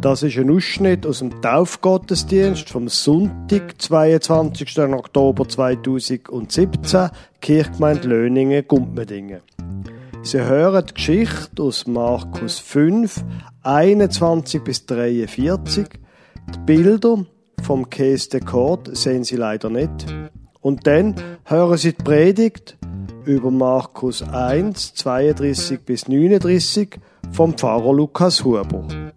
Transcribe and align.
Das 0.00 0.22
ist 0.22 0.38
ein 0.38 0.50
Ausschnitt 0.50 1.04
aus 1.04 1.18
dem 1.18 1.42
Taufgottesdienst 1.42 2.70
vom 2.70 2.88
Sonntag, 2.88 3.74
22. 3.82 4.78
Oktober 4.78 5.46
2017, 5.46 7.10
Kirchgemeinde 7.42 8.08
Löningen, 8.08 8.66
Gumpmedingen. 8.66 9.42
Sie 10.22 10.40
hören 10.40 10.86
die 10.88 10.94
Geschichte 10.94 11.62
aus 11.62 11.86
Markus 11.86 12.58
5, 12.60 13.22
21 13.62 14.64
bis 14.64 14.86
43. 14.86 15.86
Die 16.54 16.58
Bilder 16.64 17.26
vom 17.62 17.90
Käse 17.90 18.30
de 18.30 18.40
Kort 18.40 18.96
sehen 18.96 19.24
Sie 19.24 19.36
leider 19.36 19.68
nicht. 19.68 20.06
Und 20.62 20.86
dann 20.86 21.14
hören 21.44 21.76
Sie 21.76 21.92
die 21.92 22.02
Predigt 22.02 22.78
über 23.26 23.50
Markus 23.50 24.22
1, 24.22 24.94
32 24.94 25.80
bis 25.80 26.08
39 26.08 26.98
vom 27.32 27.52
Pfarrer 27.52 27.92
Lukas 27.92 28.42
Huber. 28.42 29.09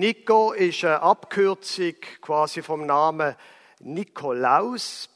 Nico 0.00 0.52
ist 0.52 0.82
eine 0.82 1.02
Abkürzung 1.02 1.92
quasi 2.22 2.62
vom 2.62 2.86
Namen 2.86 3.36
Nikolaus. 3.80 5.10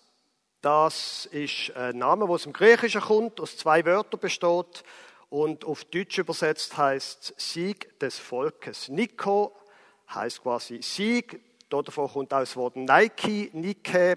Das 0.60 1.24
ist 1.24 1.74
ein 1.74 1.96
Name, 1.96 2.26
der 2.26 2.34
aus 2.34 2.42
dem 2.42 2.52
Griechischen 2.52 3.00
kommt, 3.00 3.40
aus 3.40 3.56
zwei 3.56 3.82
Wörtern 3.86 4.20
besteht 4.20 4.84
und 5.30 5.64
auf 5.64 5.86
Deutsch 5.86 6.18
übersetzt 6.18 6.76
heißt 6.76 7.32
Sieg 7.38 7.98
des 7.98 8.18
Volkes. 8.18 8.90
Nico 8.90 9.56
heißt 10.14 10.42
quasi 10.42 10.82
Sieg. 10.82 11.40
Davon 11.70 12.06
kommt 12.06 12.34
auch 12.34 12.40
das 12.40 12.54
Wort 12.54 12.76
Nike, 12.76 13.48
Nike. 13.54 14.16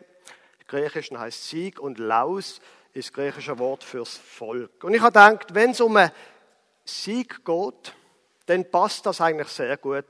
Griechischen 0.67 1.17
heißt 1.17 1.47
Sieg 1.47 1.79
und 1.79 1.97
Laus 1.97 2.59
ist 2.91 3.07
das 3.07 3.13
griechische 3.13 3.57
Wort 3.57 3.85
fürs 3.85 4.17
Volk. 4.17 4.83
Und 4.83 4.93
ich 4.93 4.99
habe 4.99 5.13
gedacht, 5.13 5.55
wenn 5.55 5.71
es 5.71 5.79
um 5.79 5.95
einen 5.95 6.11
Sieg 6.83 7.45
geht, 7.45 7.93
dann 8.47 8.69
passt 8.69 9.05
das 9.05 9.21
eigentlich 9.21 9.47
sehr 9.47 9.77
gut. 9.77 10.03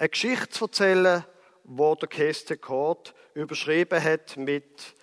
Eine 0.00 0.08
Geschichte 0.08 0.48
zu 0.48 0.64
erzählen, 0.64 1.26
wo 1.64 1.94
der 1.94 2.08
Keste 2.08 2.56
Kort 2.56 3.14
überschrieben 3.34 4.02
hat 4.02 4.34
mit 4.38 4.94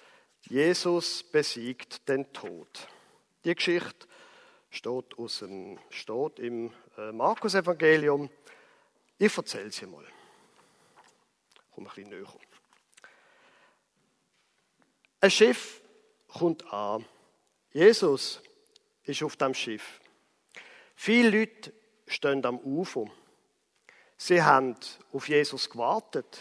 Jesus 0.49 1.21
besiegt 1.21 2.09
den 2.09 2.33
Tod. 2.33 2.87
Die 3.45 3.53
Geschichte 3.53 4.07
steht, 4.71 5.19
aus 5.19 5.37
dem, 5.37 5.77
steht 5.91 6.39
im 6.39 6.73
äh, 6.97 7.11
Markus-Evangelium. 7.11 8.31
Ich 9.19 9.37
erzähle 9.37 9.71
sie 9.71 9.85
mal. 9.85 10.03
Ich 10.03 11.75
komme 11.75 11.89
ein 11.89 11.93
bisschen 11.93 12.09
näher. 12.09 12.33
Ein 15.21 15.29
Schiff 15.29 15.79
kommt 16.27 16.73
an. 16.73 17.05
Jesus 17.71 18.41
ist 19.03 19.21
auf 19.21 19.35
dem 19.35 19.53
Schiff. 19.53 20.01
Viele 20.95 21.29
Leute 21.37 21.71
stehen 22.07 22.43
am 22.43 22.57
Ufer. 22.57 23.05
Sie 24.17 24.41
haben 24.41 24.75
auf 25.13 25.29
Jesus 25.29 25.69
gewartet. 25.69 26.39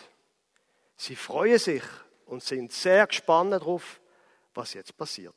Sie 0.96 1.14
freuen 1.14 1.58
sich 1.58 1.82
und 2.24 2.42
sind 2.42 2.72
sehr 2.72 3.06
gespannt 3.06 3.52
darauf, 3.52 4.00
was 4.54 4.72
jetzt 4.72 4.96
passiert. 4.96 5.34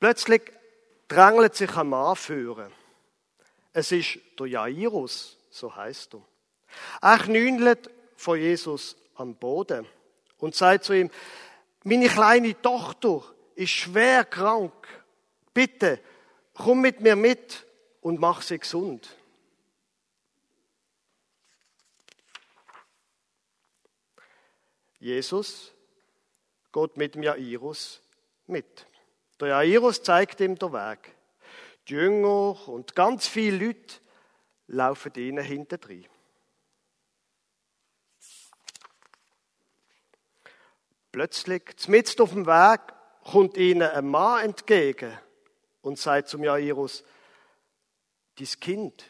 Plötzlich 0.00 0.42
drängelt 1.06 1.54
sich 1.54 1.76
ein 1.76 1.88
Mann 1.88 2.16
führen. 2.16 2.72
Es 3.72 3.92
ist 3.92 4.18
der 4.38 4.46
Jairus, 4.46 5.38
so 5.50 5.74
heißt 5.74 6.14
er. 6.14 6.22
Er 7.02 7.18
knündelt 7.18 7.90
vor 8.16 8.36
Jesus 8.36 8.96
am 9.16 9.34
Boden 9.34 9.86
und 10.38 10.54
sagt 10.54 10.84
zu 10.84 10.94
ihm, 10.94 11.10
meine 11.84 12.08
kleine 12.08 12.60
Tochter 12.60 13.22
ist 13.54 13.70
schwer 13.70 14.24
krank. 14.24 14.72
Bitte, 15.52 16.00
komm 16.54 16.80
mit 16.80 17.00
mir 17.00 17.14
mit 17.14 17.64
und 18.04 18.20
mach 18.20 18.42
sie 18.42 18.58
gesund. 18.58 19.16
Jesus 24.98 25.72
geht 26.70 26.98
mit 26.98 27.14
dem 27.14 27.22
Jairus 27.22 28.02
mit. 28.46 28.86
Der 29.40 29.48
Jairus 29.48 30.02
zeigt 30.02 30.40
ihm 30.40 30.58
den 30.58 30.72
Weg. 30.74 31.16
Die 31.88 31.94
Jünger 31.94 32.68
und 32.68 32.94
ganz 32.94 33.26
viele 33.26 33.68
Leute 33.68 33.94
laufen 34.66 35.14
ihnen 35.16 35.42
hinterdrein. 35.42 36.06
Plötzlich, 41.10 41.62
mitten 41.88 42.20
auf 42.20 42.30
dem 42.30 42.44
Weg, 42.44 42.80
kommt 43.24 43.56
ihnen 43.56 43.88
ein 43.88 44.06
Mann 44.06 44.44
entgegen 44.44 45.18
und 45.80 45.98
sagt 45.98 46.28
zum 46.28 46.44
Jairus, 46.44 47.02
dein 48.38 48.60
Kind 48.60 49.04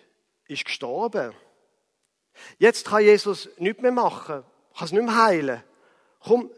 ist 0.47 0.65
gestorben. 0.65 1.35
Jetzt 2.59 2.87
kann 2.87 3.03
Jesus 3.03 3.49
nichts 3.59 3.83
mehr 3.83 3.93
machen, 3.93 4.45
kann 4.77 4.85
es 4.85 4.93
nicht 4.93 5.05
mehr 5.05 5.25
heilen. 5.25 5.62
Komm, 6.21 6.51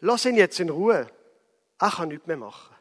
lass 0.00 0.24
ihn 0.24 0.36
jetzt 0.36 0.60
in 0.60 0.70
Ruhe. 0.70 1.10
Er 1.78 1.90
kann 1.90 2.08
nichts 2.08 2.26
mehr 2.26 2.36
machen. 2.36 2.74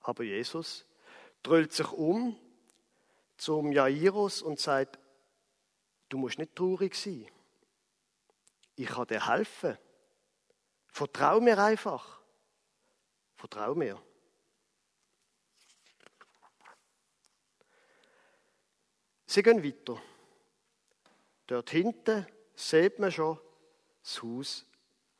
Aber 0.00 0.24
Jesus 0.24 0.86
drüllt 1.42 1.72
sich 1.72 1.90
um 1.92 2.38
zum 3.36 3.72
Jairus 3.72 4.42
und 4.42 4.58
sagt, 4.58 4.98
du 6.08 6.18
musst 6.18 6.38
nicht 6.38 6.56
traurig 6.56 6.94
sein. 6.94 7.26
Ich 8.76 8.88
kann 8.88 9.06
dir 9.06 9.28
helfen. 9.28 9.78
Vertrau 10.88 11.40
mir 11.40 11.62
einfach. 11.62 12.19
Vertrau 13.40 13.74
mir. 13.74 13.98
Sie 19.24 19.42
gehen 19.42 19.64
weiter. 19.64 19.98
Dort 21.46 21.70
hinten 21.70 22.26
sieht 22.54 22.98
man 22.98 23.10
schon 23.10 23.40
das 24.02 24.22
Haus 24.22 24.66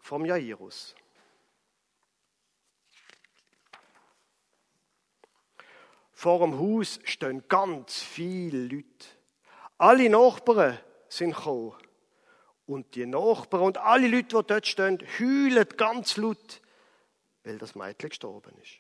vom 0.01 0.27
Jairus. 0.27 0.95
Vor 6.13 6.41
dem 6.41 6.59
Haus 6.59 7.01
stehen 7.05 7.49
ganz 7.49 8.03
viele 8.03 8.65
Leute. 8.65 9.07
Alle 9.79 10.11
Nachbarn 10.11 10.79
sind 11.09 11.35
gekommen. 11.35 11.75
Und 12.67 12.95
die 12.95 13.07
Nachbarn 13.07 13.63
und 13.63 13.79
alle 13.79 14.09
Leute, 14.09 14.43
die 14.43 14.47
dort 14.47 14.67
stehen, 14.67 14.99
heulen 15.19 15.67
ganz 15.79 16.19
laut, 16.19 16.61
weil 17.45 17.59
das 17.59 17.75
Mädchen 17.75 18.09
gestorben 18.09 18.56
ist. 18.59 18.78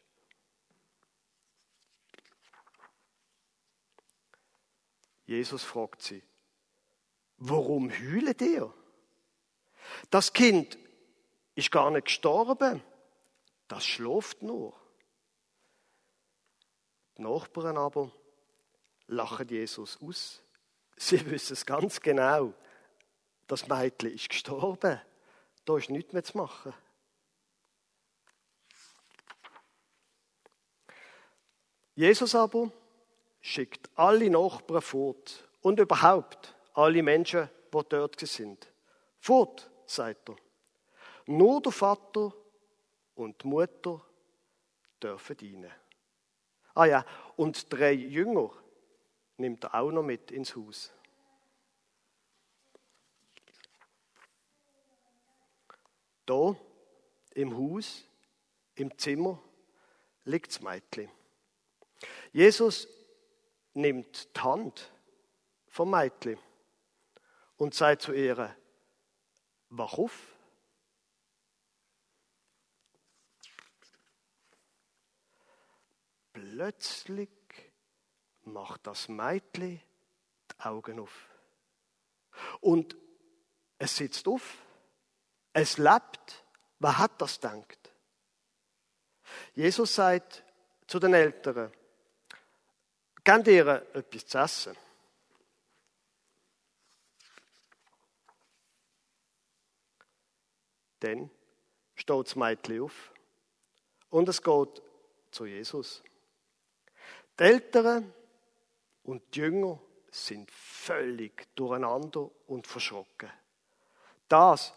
Jesus 5.24 5.62
fragt 5.62 6.02
sie, 6.02 6.22
warum 7.36 7.90
heulet 7.90 8.40
ihr? 8.42 8.74
Das 10.10 10.32
Kind 10.32 10.76
ist 11.54 11.70
gar 11.70 11.90
nicht 11.90 12.06
gestorben, 12.06 12.82
das 13.68 13.84
schläft 13.84 14.42
nur. 14.42 14.74
Die 17.16 17.22
Nachbarn 17.22 17.76
aber 17.76 18.10
lachen 19.06 19.48
Jesus 19.48 19.98
aus. 20.02 20.42
Sie 20.96 21.30
wissen 21.30 21.52
es 21.52 21.64
ganz 21.64 22.00
genau. 22.00 22.52
Das 23.46 23.68
Mädchen 23.68 24.12
ist 24.12 24.28
gestorben. 24.28 25.00
Da 25.64 25.76
ist 25.76 25.90
nichts 25.90 26.12
mehr 26.12 26.24
zu 26.24 26.38
machen. 26.38 26.74
Jesus 31.94 32.34
aber 32.34 32.70
schickt 33.40 33.90
alle 33.94 34.30
Nachbarn 34.30 34.82
fort 34.82 35.48
und 35.60 35.80
überhaupt 35.80 36.54
alle 36.74 37.02
Menschen, 37.02 37.48
die 37.72 37.80
dort 37.88 38.20
sind. 38.20 38.72
Fort, 39.18 39.70
sagt 39.86 40.28
er. 40.28 40.36
Nur 41.26 41.60
der 41.60 41.72
Vater 41.72 42.32
und 43.14 43.42
die 43.42 43.46
Mutter 43.46 44.04
dürfen 45.02 45.36
dienen. 45.36 45.70
Ah 46.74 46.86
ja, 46.86 47.04
und 47.36 47.72
drei 47.72 47.92
Jünger 47.92 48.50
nimmt 49.36 49.64
er 49.64 49.74
auch 49.74 49.90
noch 49.90 50.02
mit 50.02 50.30
ins 50.30 50.54
Haus. 50.54 50.92
Da 56.26 56.56
im 57.34 57.56
Haus, 57.56 58.04
im 58.76 58.96
Zimmer, 58.96 59.38
liegt 60.24 60.48
das 60.48 60.60
Mädchen. 60.60 61.10
Jesus 62.32 62.88
nimmt 63.74 64.36
die 64.36 64.40
Hand 64.40 64.92
vom 65.68 65.90
Mädchen 65.90 66.38
und 67.56 67.74
sagt 67.74 68.02
zu 68.02 68.12
ihr, 68.12 68.56
wach 69.68 69.98
auf. 69.98 70.36
Plötzlich 76.32 77.30
macht 78.42 78.86
das 78.86 79.08
Mädchen 79.08 79.80
die 80.50 80.60
Augen 80.60 81.00
auf. 81.00 81.28
Und 82.60 82.96
es 83.78 83.96
sitzt 83.96 84.26
auf, 84.28 84.58
es 85.52 85.78
lebt. 85.78 86.44
Wer 86.78 86.98
hat 86.98 87.20
das 87.20 87.40
denkt? 87.40 87.92
Jesus 89.54 89.94
sagt 89.94 90.44
zu 90.86 90.98
den 90.98 91.14
Älteren, 91.14 91.70
gebt 93.30 93.46
ihr 93.46 93.86
etwas 93.94 94.26
zu 94.26 94.38
essen. 94.38 94.76
Dann 100.98 101.30
steht 101.94 102.26
das 102.26 102.36
Mädchen 102.36 102.82
auf 102.82 103.12
und 104.10 104.28
es 104.28 104.42
geht 104.42 104.82
zu 105.30 105.46
Jesus. 105.46 106.02
Die 107.38 107.44
Älteren 107.44 108.12
und 109.04 109.22
die 109.34 109.40
Jünger 109.40 109.80
sind 110.10 110.50
völlig 110.50 111.54
durcheinander 111.54 112.28
und 112.48 112.66
verschrocken. 112.66 113.30
Das 114.28 114.74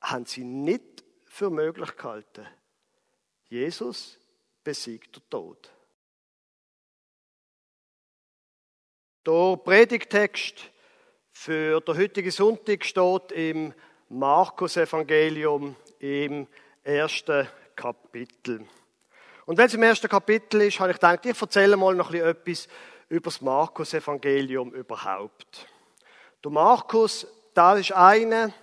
haben 0.00 0.26
sie 0.26 0.44
nicht 0.44 1.04
für 1.26 1.50
möglich 1.50 1.96
gehalten. 1.96 2.46
Jesus 3.48 4.18
besiegt 4.62 5.16
den 5.16 5.28
Tod. 5.28 5.70
Der 9.26 9.58
Predigtext 9.62 10.70
für 11.30 11.82
den 11.82 11.98
heutigen 11.98 12.30
Sonntag 12.30 12.82
steht 12.86 13.32
im 13.32 13.74
Markus-Evangelium 14.08 15.76
im 15.98 16.46
ersten 16.82 17.46
Kapitel. 17.76 18.64
Und 19.44 19.58
wenn 19.58 19.66
es 19.66 19.74
im 19.74 19.82
ersten 19.82 20.08
Kapitel 20.08 20.62
ist, 20.62 20.80
habe 20.80 20.92
ich 20.92 20.96
gedacht, 20.96 21.26
ich 21.26 21.38
erzähle 21.38 21.76
mal 21.76 21.94
noch 21.94 22.14
etwas 22.14 22.66
über 23.10 23.24
das 23.24 23.42
Markus-Evangelium 23.42 24.72
überhaupt. 24.72 25.66
Der 26.42 26.50
Markus, 26.50 27.26
da 27.52 27.74
ist 27.76 27.92
einer, 27.92 28.54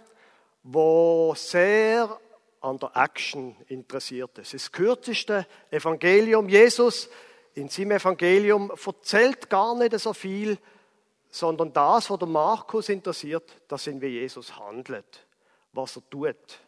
der 0.64 1.34
sehr 1.36 2.20
an 2.62 2.80
der 2.80 2.92
Action 2.96 3.56
interessiert 3.68 4.40
ist. 4.40 4.56
Das 4.56 4.72
kürzeste 4.72 5.46
Evangelium 5.70 6.50
Jesus 6.50 7.12
in 7.58 7.70
seinem 7.70 7.92
Evangelium 7.92 8.72
erzählt 8.72 9.50
gar 9.50 9.76
nicht 9.76 9.98
so 10.00 10.14
viel, 10.14 10.58
sondern 11.30 11.74
das, 11.74 12.10
was 12.10 12.20
Markus 12.22 12.90
interessiert, 12.90 13.62
das 13.68 13.84
sind, 13.84 14.02
wie 14.02 14.08
Jesus 14.08 14.58
handelt 14.58 15.28
was 15.78 15.96
er 15.96 16.10
tut. 16.10 16.60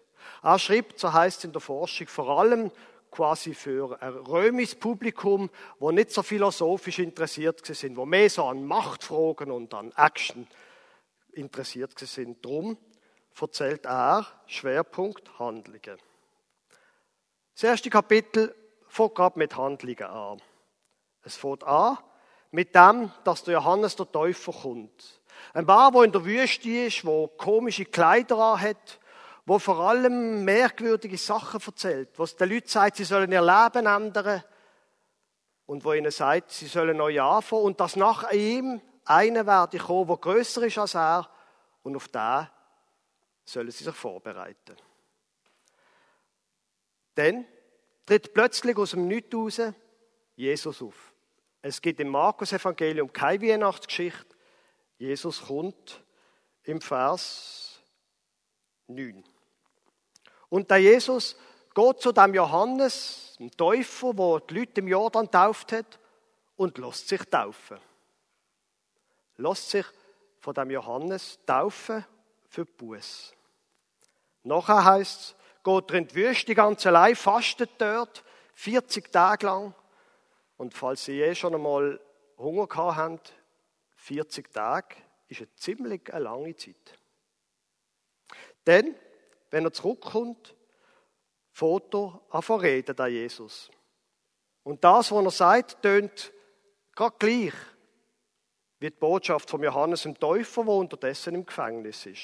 Er 0.41 0.59
schreibt, 0.59 0.99
so 0.99 1.11
heißt 1.11 1.39
es 1.39 1.43
in 1.43 1.51
der 1.51 1.59
Forschung, 1.59 2.07
vor 2.07 2.39
allem 2.39 2.71
quasi 3.11 3.53
für 3.53 4.01
ein 4.01 4.13
römisches 4.13 4.75
Publikum, 4.75 5.49
wo 5.79 5.91
nicht 5.91 6.11
so 6.11 6.21
philosophisch 6.21 6.99
interessiert 6.99 7.65
sind, 7.65 7.97
wo 7.97 8.05
mehr 8.05 8.29
so 8.29 8.45
an 8.45 8.63
Machtfragen 8.65 9.51
und 9.51 9.73
an 9.73 9.91
Action 9.97 10.47
interessiert 11.33 11.97
sind. 11.99 12.45
Drum 12.45 12.77
erzählt 13.39 13.85
er 13.85 14.27
Schwerpunkt 14.45 15.39
Handlungen. 15.39 15.97
Das 17.55 17.63
erste 17.63 17.89
Kapitel 17.89 18.55
fängt 18.87 19.15
gerade 19.15 19.39
mit 19.39 19.57
Handlungen 19.57 20.03
an. 20.03 20.41
Es 21.29 21.37
fängt 21.37 21.63
an 21.63 21.99
mit 22.49 22.73
dem, 22.73 23.11
dass 23.23 23.43
der 23.43 23.53
Johannes 23.53 23.95
der 23.95 24.11
Täufer 24.11 24.51
kommt. 24.51 25.21
Ein 25.53 25.67
Bar, 25.67 25.93
wo 25.93 26.01
in 26.01 26.11
der 26.11 26.25
Wüste 26.25 26.67
ist, 26.67 27.05
wo 27.05 27.27
komische 27.27 27.85
Kleider 27.85 28.35
anhat, 28.37 28.99
wo 29.45 29.59
vor 29.59 29.79
allem 29.79 30.43
merkwürdige 30.43 31.19
Sachen 31.19 31.61
erzählt, 31.63 32.17
wo 32.17 32.23
es 32.23 32.35
den 32.35 32.49
Leuten 32.49 32.67
sagt, 32.67 32.95
sie 32.95 33.03
sollen 33.03 33.31
ihr 33.31 33.43
Leben 33.43 33.85
ändern 33.85 34.43
und 35.67 35.85
wo 35.85 35.93
ihnen 35.93 36.09
sagt, 36.09 36.49
sie 36.49 36.65
sollen 36.65 36.97
neu 36.97 37.21
anfangen 37.21 37.61
und 37.61 37.79
dass 37.79 37.95
nach 37.95 38.31
ihm 38.31 38.81
einer 39.05 39.45
werde 39.45 39.77
kommen, 39.77 40.07
der 40.07 40.17
größer 40.17 40.63
ist 40.63 40.79
als 40.79 40.95
er 40.95 41.29
und 41.83 41.95
auf 41.95 42.07
den 42.07 42.47
sollen 43.45 43.69
sie 43.69 43.83
sich 43.83 43.95
vorbereiten. 43.95 44.77
Dann 47.13 47.45
tritt 48.07 48.33
plötzlich 48.33 48.75
aus 48.77 48.91
dem 48.91 49.07
Nichts 49.07 49.35
raus 49.35 49.61
Jesus 50.35 50.81
auf. 50.81 51.08
Es 51.61 51.81
gibt 51.81 51.99
im 51.99 52.09
Markus-Evangelium 52.09 53.11
keine 53.11 53.41
Weihnachtsgeschichte, 53.41 54.35
Jesus 54.97 55.41
kommt 55.41 56.01
im 56.63 56.81
Vers 56.81 57.79
9. 58.87 59.23
Und 60.49 60.69
der 60.69 60.77
Jesus 60.77 61.37
geht 61.73 62.01
zu 62.01 62.11
dem 62.11 62.33
Johannes, 62.33 63.35
dem 63.39 63.51
Täufer, 63.51 64.17
wo 64.17 64.39
die 64.39 64.59
Leute 64.59 64.81
im 64.81 64.87
Jordan 64.87 65.29
tauft 65.29 65.71
hat, 65.71 65.99
und 66.55 66.77
lässt 66.77 67.07
sich 67.07 67.23
taufen. 67.23 67.77
Lässt 69.37 69.69
sich 69.69 69.85
von 70.39 70.53
dem 70.53 70.71
Johannes 70.71 71.39
taufen 71.45 72.05
für 72.49 72.65
Buß. 72.65 73.33
Nachher 74.43 74.83
heißt 74.83 75.21
es, 75.21 75.35
geht 75.63 75.91
er 75.91 75.97
in 75.97 76.07
die 76.07 76.15
Wüste 76.15 76.55
ganz 76.55 76.85
allein, 76.85 77.15
fastet 77.15 77.71
dort 77.77 78.23
40 78.55 79.11
Tage 79.11 79.45
lang. 79.45 79.73
Und 80.59 80.73
falls 80.73 81.05
Sie 81.05 81.13
je 81.13 81.33
schon 81.35 81.55
einmal 81.55 82.01
Hunger 82.37 82.67
gehabt 82.67 82.97
haben, 82.97 83.19
40 83.95 84.51
Tage 84.51 84.97
ist 85.29 85.39
eine 85.39 85.55
ziemlich 85.55 86.05
lange 86.09 86.53
Zeit. 86.57 86.99
Denn, 88.67 88.93
wenn 89.51 89.63
er 89.63 89.71
zurückkommt, 89.71 90.53
er 91.61 92.19
an 92.29 92.61
reden 92.61 92.99
an 92.99 93.09
Jesus. 93.09 93.71
Und 94.63 94.83
das, 94.83 95.13
was 95.13 95.23
er 95.23 95.31
sagt, 95.31 95.81
tönt 95.81 96.33
gerade 96.93 97.15
gleich 97.17 97.53
wie 98.79 98.89
die 98.89 98.97
Botschaft 98.97 99.49
von 99.49 99.63
Johannes 99.63 100.03
dem 100.03 100.19
Täufer, 100.19 100.65
der 100.65 100.73
unterdessen 100.73 101.35
im 101.35 101.45
Gefängnis 101.45 102.05
ist. 102.05 102.21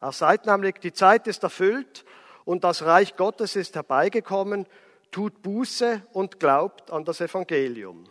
Er 0.00 0.12
sagt 0.12 0.46
nämlich, 0.46 0.76
die 0.76 0.92
Zeit 0.92 1.26
ist 1.26 1.42
erfüllt 1.42 2.04
und 2.44 2.62
das 2.62 2.84
Reich 2.84 3.16
Gottes 3.16 3.56
ist 3.56 3.74
herbeigekommen, 3.74 4.68
tut 5.10 5.42
Buße 5.42 6.02
und 6.12 6.38
glaubt 6.38 6.90
an 6.90 7.04
das 7.04 7.20
Evangelium. 7.20 8.04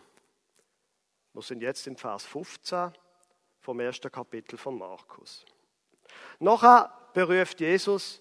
Wir 1.32 1.42
sind 1.42 1.62
jetzt 1.62 1.86
im 1.86 1.96
Vers 1.96 2.24
15 2.24 2.92
vom 3.60 3.80
ersten 3.80 4.10
Kapitel 4.10 4.56
von 4.56 4.78
Markus. 4.78 5.44
Nachher 6.38 6.92
beruft 7.12 7.60
Jesus 7.60 8.20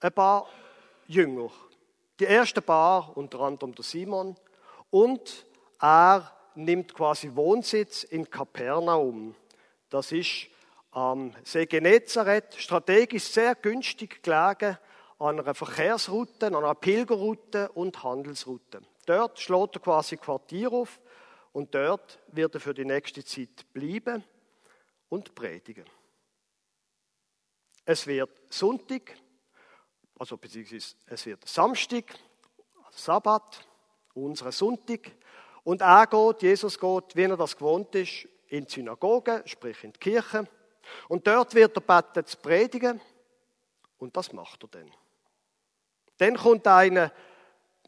ein 0.00 0.12
paar 0.12 0.48
Jünger. 1.06 1.50
Die 2.18 2.26
ersten 2.26 2.62
paar, 2.62 3.16
unter 3.16 3.40
anderem 3.40 3.74
der 3.74 3.84
Simon, 3.84 4.36
und 4.90 5.46
er 5.80 6.32
nimmt 6.54 6.94
quasi 6.94 7.30
Wohnsitz 7.34 8.04
in 8.04 8.30
Kapernaum. 8.30 9.34
Das 9.90 10.12
ist 10.12 10.48
am 10.92 11.34
See 11.44 11.66
Genezareth, 11.66 12.54
strategisch 12.56 13.24
sehr 13.24 13.54
günstig 13.54 14.22
gelegen, 14.22 14.78
an 15.18 15.40
einer 15.40 15.54
Verkehrsroute, 15.54 16.46
an 16.46 16.56
einer 16.56 16.74
Pilgerroute 16.74 17.70
und 17.72 18.02
Handelsroute. 18.02 18.80
Dort 19.06 19.38
schlägt 19.40 19.76
er 19.76 19.80
quasi 19.80 20.16
Quartier 20.16 20.72
auf 20.72 21.00
und 21.52 21.74
dort 21.74 22.18
wird 22.28 22.54
er 22.54 22.60
für 22.60 22.74
die 22.74 22.84
nächste 22.84 23.24
Zeit 23.24 23.72
bleiben 23.72 24.22
und 25.08 25.34
predigen. 25.34 25.86
Es 27.84 28.06
wird 28.06 28.30
Sonntag, 28.50 29.16
also 30.18 30.36
beziehungsweise 30.36 30.96
es 31.06 31.24
wird 31.24 31.48
Samstag, 31.48 32.18
Sabbat, 32.90 33.64
unser 34.14 34.50
Sonntag. 34.50 35.12
Und 35.62 35.82
er 35.82 36.06
geht, 36.06 36.42
Jesus 36.42 36.78
geht, 36.78 37.16
wie 37.16 37.22
er 37.22 37.36
das 37.36 37.56
gewohnt 37.56 37.94
ist, 37.94 38.28
in 38.48 38.64
die 38.64 38.72
Synagoge, 38.72 39.42
sprich 39.46 39.82
in 39.84 39.92
die 39.92 39.98
Kirche. 39.98 40.48
Und 41.08 41.26
dort 41.26 41.54
wird 41.54 41.76
er 41.76 41.80
beten 41.80 42.26
zu 42.26 42.36
predigen. 42.38 43.00
Und 43.98 44.16
das 44.16 44.32
macht 44.32 44.62
er 44.64 44.68
dann. 44.68 44.92
Dann 46.18 46.36
kommt 46.36 46.66
einer 46.66 47.12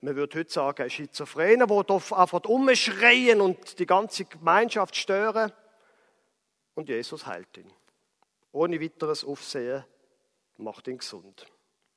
man 0.01 0.15
würde 0.15 0.39
heute 0.39 0.53
sagen, 0.53 0.83
ein 0.83 0.91
Schizophrener, 0.91 1.67
die 1.67 2.15
einfach 2.15 2.45
umschreien 2.45 3.41
und 3.41 3.79
die 3.79 3.87
ganze 3.87 4.25
Gemeinschaft 4.25 4.95
stören. 4.97 5.53
Und 6.75 6.89
Jesus 6.89 7.27
heilt 7.27 7.57
ihn. 7.57 7.73
Ohne 8.53 8.81
weiteres 8.81 9.25
Aufsehen 9.25 9.85
macht 10.57 10.87
ihn 10.89 10.99
gesund. 10.99 11.47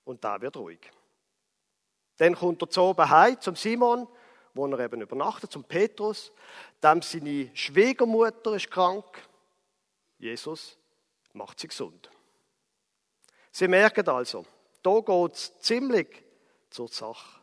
Und 0.03 0.23
da 0.23 0.41
wird 0.41 0.57
ruhig. 0.57 0.79
Dann 2.17 2.35
kommt 2.35 2.61
er 2.61 2.69
zu 2.69 2.81
oben 2.81 3.39
zum 3.39 3.55
Simon, 3.55 4.07
wo 4.53 4.67
er 4.67 4.79
eben 4.79 5.01
übernachtet, 5.01 5.51
zum 5.51 5.63
Petrus. 5.63 6.31
Dem 6.83 7.01
seine 7.01 7.51
Schwiegermutter 7.53 8.55
ist 8.55 8.71
krank. 8.71 9.05
Jesus 10.17 10.77
macht 11.33 11.59
sie 11.59 11.67
gesund. 11.67 12.09
Sie 13.51 13.67
merken 13.67 14.07
also, 14.09 14.45
da 14.83 14.99
geht 14.99 15.33
es 15.33 15.59
ziemlich 15.59 16.23
zur 16.69 16.87
Sache. 16.87 17.41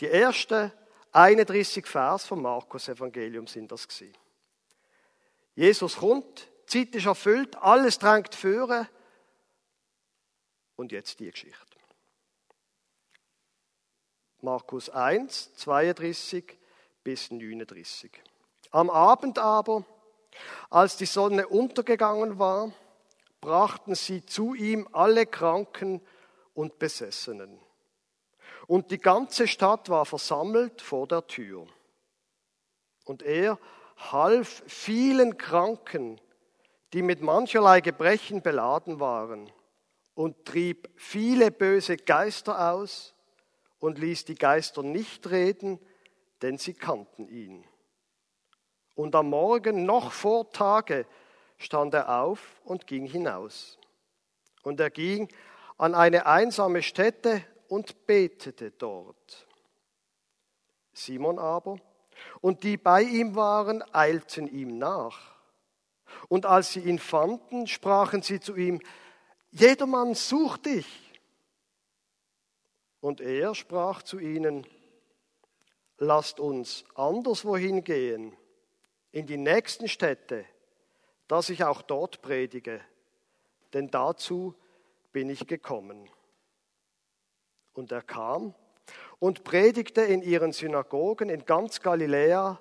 Die 0.00 0.08
ersten 0.08 0.72
31 1.12 1.86
Vers 1.86 2.26
vom 2.26 2.42
Markus 2.42 2.88
Evangelium 2.88 3.46
sind 3.46 3.72
das 3.72 3.88
gewesen. 3.88 4.16
Jesus 5.54 5.96
kommt, 5.96 6.48
die 6.72 6.84
Zeit 6.84 6.94
ist 6.94 7.06
erfüllt, 7.06 7.56
alles 7.56 7.98
drängt 7.98 8.34
führen. 8.34 8.86
Und 10.76 10.92
jetzt 10.92 11.18
die 11.18 11.30
Geschichte. 11.30 11.58
Markus 14.40 14.88
1, 14.88 15.54
32 15.54 16.56
bis 17.02 17.32
39. 17.32 18.12
Am 18.70 18.88
Abend 18.88 19.40
aber, 19.40 19.84
als 20.70 20.96
die 20.96 21.06
Sonne 21.06 21.48
untergegangen 21.48 22.38
war, 22.38 22.70
brachten 23.40 23.96
sie 23.96 24.24
zu 24.24 24.54
ihm 24.54 24.88
alle 24.92 25.26
Kranken 25.26 26.00
und 26.58 26.80
Besessenen. 26.80 27.60
Und 28.66 28.90
die 28.90 28.98
ganze 28.98 29.46
Stadt 29.46 29.88
war 29.90 30.04
versammelt 30.04 30.82
vor 30.82 31.06
der 31.06 31.24
Tür. 31.28 31.68
Und 33.04 33.22
er 33.22 33.60
half 33.96 34.64
vielen 34.66 35.38
Kranken, 35.38 36.20
die 36.92 37.02
mit 37.02 37.20
mancherlei 37.22 37.80
Gebrechen 37.80 38.42
beladen 38.42 38.98
waren, 38.98 39.52
und 40.14 40.46
trieb 40.46 40.90
viele 40.96 41.52
böse 41.52 41.96
Geister 41.96 42.72
aus 42.72 43.14
und 43.78 44.00
ließ 44.00 44.24
die 44.24 44.34
Geister 44.34 44.82
nicht 44.82 45.30
reden, 45.30 45.78
denn 46.42 46.58
sie 46.58 46.74
kannten 46.74 47.28
ihn. 47.28 47.64
Und 48.96 49.14
am 49.14 49.30
Morgen 49.30 49.86
noch 49.86 50.10
vor 50.10 50.50
Tage 50.50 51.06
stand 51.56 51.94
er 51.94 52.20
auf 52.20 52.60
und 52.64 52.88
ging 52.88 53.06
hinaus. 53.06 53.78
Und 54.64 54.80
er 54.80 54.90
ging 54.90 55.28
an 55.78 55.94
eine 55.94 56.26
einsame 56.26 56.82
Stätte 56.82 57.42
und 57.68 58.06
betete 58.06 58.72
dort. 58.72 59.46
Simon 60.92 61.38
aber 61.38 61.78
und 62.40 62.64
die 62.64 62.76
bei 62.76 63.02
ihm 63.02 63.36
waren, 63.36 63.82
eilten 63.94 64.48
ihm 64.48 64.78
nach. 64.78 65.36
Und 66.28 66.46
als 66.46 66.72
sie 66.72 66.80
ihn 66.80 66.98
fanden, 66.98 67.66
sprachen 67.66 68.22
sie 68.22 68.40
zu 68.40 68.56
ihm, 68.56 68.80
Jedermann 69.50 70.14
sucht 70.14 70.66
dich. 70.66 70.86
Und 73.00 73.20
er 73.20 73.54
sprach 73.54 74.02
zu 74.02 74.18
ihnen, 74.18 74.66
Lasst 76.00 76.38
uns 76.38 76.84
anderswohin 76.94 77.82
gehen, 77.82 78.36
in 79.10 79.26
die 79.26 79.36
nächsten 79.36 79.88
Städte, 79.88 80.44
dass 81.26 81.50
ich 81.50 81.64
auch 81.64 81.82
dort 81.82 82.22
predige, 82.22 82.80
denn 83.72 83.90
dazu 83.90 84.54
bin 85.12 85.30
ich 85.30 85.46
gekommen. 85.46 86.08
Und 87.72 87.92
er 87.92 88.02
kam 88.02 88.54
und 89.18 89.44
predigte 89.44 90.02
in 90.02 90.22
ihren 90.22 90.52
Synagogen 90.52 91.28
in 91.28 91.44
ganz 91.44 91.80
Galiläa 91.80 92.60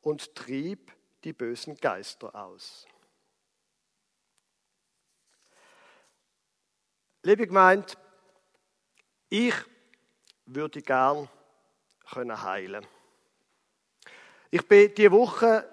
und 0.00 0.34
trieb 0.34 0.92
die 1.24 1.32
bösen 1.32 1.76
Geister 1.76 2.34
aus. 2.34 2.86
Liebe 7.22 7.46
gemeint, 7.46 7.98
ich 9.28 9.54
würde 10.46 10.80
gern 10.80 11.28
können 12.10 12.42
heilen. 12.42 12.86
Ich 14.50 14.66
bin 14.66 14.94
diese 14.94 15.12
Woche 15.12 15.68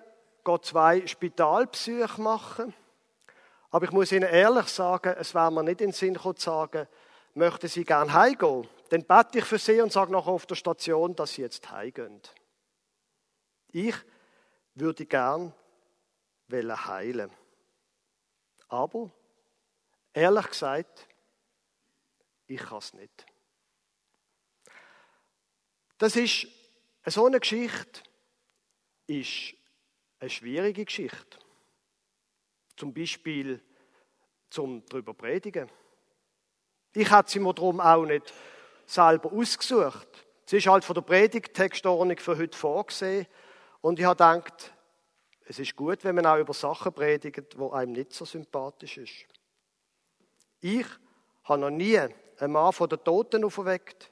zwei 0.61 1.05
Spitalbesuche 1.07 2.21
machen, 2.21 2.73
aber 3.77 3.85
ich 3.85 3.91
muss 3.91 4.11
Ihnen 4.11 4.27
ehrlich 4.27 4.69
sagen, 4.69 5.15
es 5.19 5.35
wäre 5.35 5.51
mir 5.51 5.61
nicht 5.61 5.81
in 5.81 5.89
den 5.89 5.93
Sinn 5.93 6.15
gekommen 6.15 6.35
zu 6.35 6.45
sagen, 6.45 6.87
möchten 7.35 7.67
Sie 7.67 7.83
gern 7.83 8.11
heimgehen? 8.11 8.67
Dann 8.89 9.03
bete 9.03 9.37
ich 9.37 9.45
für 9.45 9.59
Sie 9.59 9.79
und 9.81 9.91
sage 9.91 10.11
nachher 10.11 10.31
auf 10.31 10.47
der 10.47 10.55
Station, 10.55 11.15
dass 11.15 11.33
Sie 11.33 11.43
jetzt 11.43 11.69
heimgehen. 11.69 12.19
Ich 13.71 13.93
würde 14.73 15.05
gern 15.05 15.53
heilen. 16.51 17.29
Aber, 18.67 19.11
ehrlich 20.11 20.47
gesagt, 20.47 21.07
ich 22.47 22.59
kann 22.59 22.79
es 22.79 22.93
nicht. 22.95 23.27
Das 25.99 26.15
ist 26.15 26.47
so 27.05 27.27
eine 27.27 27.39
Geschichte, 27.39 28.01
ist 29.05 29.53
eine 30.19 30.31
schwierige 30.31 30.83
Geschichte. 30.83 31.37
Zum 32.75 32.91
Beispiel 32.91 33.63
zum 34.49 34.85
darüber 34.87 35.13
predigen. 35.13 35.69
Ich 36.93 37.11
hätte 37.11 37.31
sie 37.31 37.39
mir 37.39 37.53
darum 37.53 37.79
auch 37.79 38.05
nicht 38.05 38.33
selber 38.85 39.31
ausgesucht. 39.31 40.25
Es 40.45 40.53
ist 40.53 40.67
halt 40.67 40.85
von 40.85 40.93
der 40.95 41.01
Predigttextordnung 41.01 42.17
für 42.17 42.37
heute 42.37 42.57
vorgesehen. 42.57 43.27
Und 43.81 43.99
ich 43.99 44.05
habe 44.05 44.15
gedacht, 44.15 44.73
es 45.45 45.59
ist 45.59 45.75
gut, 45.75 46.03
wenn 46.03 46.15
man 46.15 46.25
auch 46.25 46.37
über 46.37 46.53
Sachen 46.53 46.93
predigt, 46.93 47.57
wo 47.57 47.71
einem 47.71 47.91
nicht 47.91 48.13
so 48.13 48.25
sympathisch 48.25 48.97
ist. 48.97 49.25
Ich 50.59 50.85
habe 51.43 51.61
noch 51.61 51.69
nie 51.69 51.97
einen 51.99 52.51
Mann 52.51 52.73
von 52.73 52.89
den 52.89 53.03
Toten 53.03 53.43
auferweckt. 53.43 54.11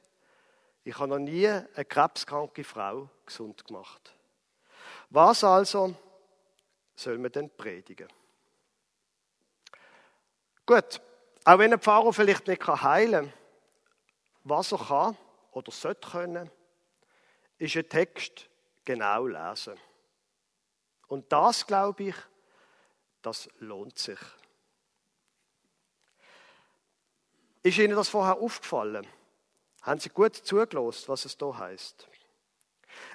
Ich 0.84 0.98
habe 0.98 1.10
noch 1.10 1.20
nie 1.20 1.48
eine 1.48 1.86
krebskranke 1.86 2.64
Frau 2.64 3.10
gesund 3.26 3.66
gemacht. 3.66 4.14
Was 5.10 5.44
also 5.44 5.96
soll 6.96 7.18
man 7.18 7.32
denn 7.32 7.50
predigen? 7.50 8.08
Gut, 10.66 11.00
auch 11.44 11.60
wenn 11.60 11.74
ein 11.74 11.80
Pfarrer 11.80 12.12
vielleicht 12.12 12.48
nicht 12.48 12.66
heilen 12.66 13.26
kann, 13.30 13.34
was 14.44 14.72
er 14.72 14.80
kann 14.80 15.18
oder 15.52 15.72
sollte 15.72 16.10
können, 16.10 16.50
ist 17.58 17.76
ein 17.76 17.88
Text 17.88 18.50
genau 18.84 19.28
lesen. 19.28 19.78
Und 21.08 21.32
das, 21.32 21.68
glaube 21.68 22.06
ich, 22.06 22.16
das 23.22 23.50
lohnt 23.60 23.98
sich. 23.98 24.20
Ist 27.62 27.78
Ihnen 27.78 27.96
das 27.96 28.10
vorher 28.10 28.40
aufgefallen? 28.40 29.08
Haben 29.82 30.00
Sie 30.00 30.10
gut 30.10 30.36
zugelassen, 30.36 31.08
was 31.08 31.26
es 31.26 31.38
da 31.38 31.58
heißt? 31.58 32.08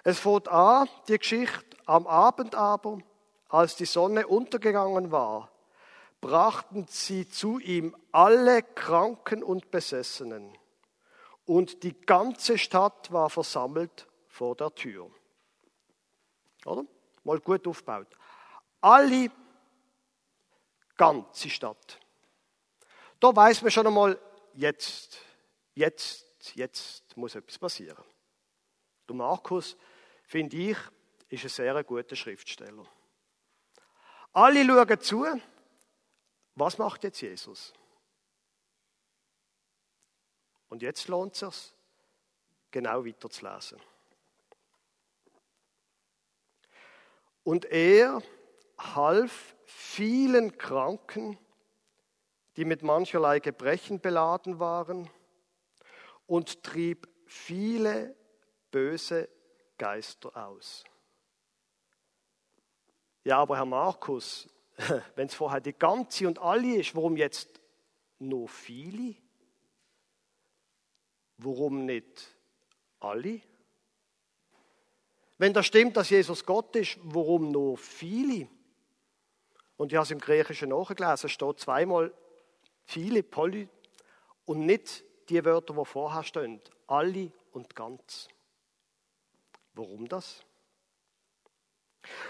Es 0.04 0.20
fängt 0.20 0.48
an, 0.48 0.88
die 1.08 1.18
Geschichte, 1.18 1.76
am 1.86 2.06
Abend 2.06 2.54
aber, 2.54 2.98
als 3.48 3.76
die 3.76 3.84
Sonne 3.84 4.26
untergegangen 4.26 5.10
war, 5.10 5.49
brachten 6.20 6.86
sie 6.88 7.28
zu 7.28 7.58
ihm 7.58 7.96
alle 8.12 8.62
Kranken 8.62 9.42
und 9.42 9.70
Besessenen. 9.70 10.56
Und 11.46 11.82
die 11.82 11.98
ganze 12.00 12.58
Stadt 12.58 13.10
war 13.12 13.30
versammelt 13.30 14.06
vor 14.28 14.54
der 14.54 14.74
Tür. 14.74 15.10
Oder? 16.64 16.84
Mal 17.24 17.40
gut 17.40 17.66
aufgebaut. 17.66 18.08
Alle, 18.80 19.30
ganze 20.96 21.50
Stadt. 21.50 21.98
Da 23.18 23.34
weiß 23.34 23.62
man 23.62 23.70
schon 23.70 23.86
einmal, 23.86 24.18
jetzt, 24.54 25.18
jetzt, 25.74 26.54
jetzt 26.54 27.16
muss 27.16 27.34
etwas 27.34 27.58
passieren. 27.58 28.04
Der 29.08 29.16
Markus, 29.16 29.76
finde 30.24 30.56
ich, 30.56 30.76
ist 31.28 31.44
ein 31.44 31.48
sehr 31.48 31.84
guter 31.84 32.16
Schriftsteller. 32.16 32.86
Alle 34.32 34.64
schauen 34.64 35.00
zu. 35.00 35.26
Was 36.60 36.76
macht 36.76 37.04
jetzt 37.04 37.22
Jesus? 37.22 37.72
Und 40.68 40.82
jetzt 40.82 41.08
lohnt 41.08 41.32
es 41.32 41.38
sich, 41.38 41.74
genau 42.70 43.06
weiterzulesen. 43.06 43.80
Und 47.44 47.64
er 47.64 48.22
half 48.76 49.56
vielen 49.64 50.58
Kranken, 50.58 51.38
die 52.56 52.66
mit 52.66 52.82
mancherlei 52.82 53.38
Gebrechen 53.38 53.98
beladen 53.98 54.58
waren, 54.58 55.08
und 56.26 56.62
trieb 56.62 57.08
viele 57.24 58.14
böse 58.70 59.30
Geister 59.78 60.36
aus. 60.36 60.84
Ja, 63.24 63.38
aber 63.38 63.56
Herr 63.56 63.64
Markus, 63.64 64.46
wenn 65.14 65.26
es 65.26 65.34
vorher 65.34 65.60
die 65.60 65.72
ganze 65.72 66.26
und 66.26 66.38
alle 66.38 66.76
ist, 66.76 66.94
warum 66.94 67.16
jetzt 67.16 67.60
nur 68.18 68.48
viele? 68.48 69.14
Warum 71.38 71.86
nicht 71.86 72.36
alle? 73.00 73.40
Wenn 75.38 75.54
das 75.54 75.66
stimmt, 75.66 75.96
dass 75.96 76.10
Jesus 76.10 76.44
Gott 76.44 76.76
ist, 76.76 76.98
warum 77.02 77.50
nur 77.50 77.78
viele? 77.78 78.48
Und 79.76 79.90
ich 79.90 79.96
habe 79.96 80.04
es 80.04 80.10
im 80.10 80.18
Griechischen 80.18 80.68
nachgelesen, 80.68 81.26
es 81.26 81.32
steht 81.32 81.60
zweimal 81.60 82.12
viele, 82.84 83.22
poly, 83.22 83.68
und 84.44 84.66
nicht 84.66 85.04
die 85.30 85.42
Wörter, 85.44 85.72
die 85.72 85.84
vorher 85.84 86.24
stehen, 86.24 86.60
alle 86.86 87.32
und 87.52 87.74
ganz. 87.74 88.28
Warum 89.72 90.08
das? 90.08 90.44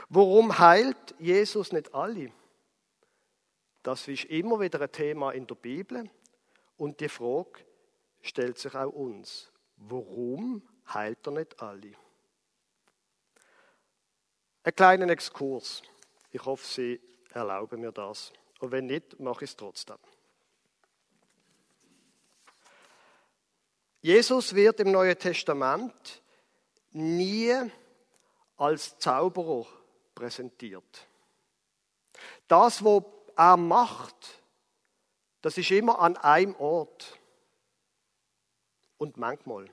Warum 0.09 0.59
heilt 0.59 1.15
Jesus 1.19 1.73
nicht 1.73 1.93
alle? 1.95 2.33
Das 3.83 4.07
ist 4.09 4.25
immer 4.27 4.61
wieder 4.61 4.81
ein 4.81 4.93
Thema 4.93 5.33
in 5.33 5.47
der 5.47 5.55
Bibel 5.55 6.09
und 6.77 7.01
die 7.01 7.09
Frage 7.09 7.65
stellt 8.21 8.59
sich 8.59 8.75
auch 8.75 8.93
uns. 8.93 9.51
Warum 9.77 10.63
heilt 10.93 11.27
er 11.27 11.33
nicht 11.33 11.61
alle? 11.63 11.93
Ein 14.63 14.75
kleiner 14.75 15.09
Exkurs. 15.09 15.83
Ich 16.31 16.45
hoffe, 16.45 16.67
Sie 16.67 17.01
erlauben 17.31 17.81
mir 17.81 17.93
das. 17.93 18.33
Und 18.59 18.73
wenn 18.73 18.87
nicht, 18.87 19.19
mache 19.19 19.45
ich 19.45 19.51
es 19.51 19.57
trotzdem. 19.57 19.97
Jesus 24.03 24.55
wird 24.55 24.81
im 24.81 24.93
Neuen 24.93 25.19
Testament 25.19 26.23
nie 26.93 27.55
als 28.57 28.99
Zauberer 28.99 29.67
präsentiert. 30.15 31.07
Das, 32.47 32.85
was 32.85 33.03
er 33.41 33.57
macht, 33.57 34.43
das 35.41 35.57
ist 35.57 35.71
immer 35.71 35.99
an 35.99 36.19
einem 36.19 36.55
Ort. 36.57 37.19
Und 38.99 39.17
manchmal. 39.17 39.71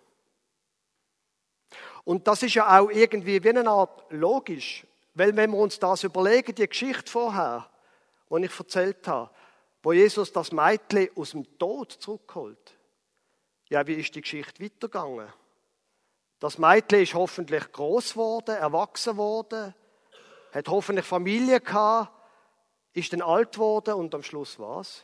Und 2.05 2.27
das 2.29 2.43
ist 2.43 2.53
ja 2.53 2.79
auch 2.79 2.89
irgendwie 2.89 3.43
wie 3.43 3.49
eine 3.49 3.69
Art 3.69 4.05
logisch. 4.09 4.87
Weil 5.13 5.35
wenn 5.35 5.51
wir 5.51 5.57
uns 5.57 5.79
das 5.79 6.05
überlegen, 6.05 6.55
die 6.55 6.67
Geschichte 6.67 7.11
vorher, 7.11 7.69
die 8.29 8.45
ich 8.45 8.57
erzählt 8.57 9.05
habe, 9.05 9.29
wo 9.83 9.91
Jesus 9.91 10.31
das 10.31 10.53
Mädchen 10.53 11.09
aus 11.17 11.31
dem 11.31 11.57
Tod 11.57 11.91
zurückholt. 11.91 12.77
Ja, 13.69 13.85
wie 13.85 13.95
ist 13.95 14.15
die 14.15 14.21
Geschichte 14.21 14.63
weitergegangen? 14.63 15.27
Das 16.39 16.57
Mädchen 16.57 17.01
ist 17.01 17.13
hoffentlich 17.13 17.69
groß 17.73 18.13
geworden, 18.13 18.55
erwachsen 18.55 19.13
geworden, 19.13 19.75
hat 20.53 20.67
hoffentlich 20.69 21.05
Familie 21.05 21.59
gehabt, 21.59 22.16
ist 22.97 23.13
dann 23.13 23.21
alt 23.21 23.53
geworden 23.53 23.93
und 23.93 24.15
am 24.15 24.23
Schluss 24.23 24.57
was? 24.57 25.03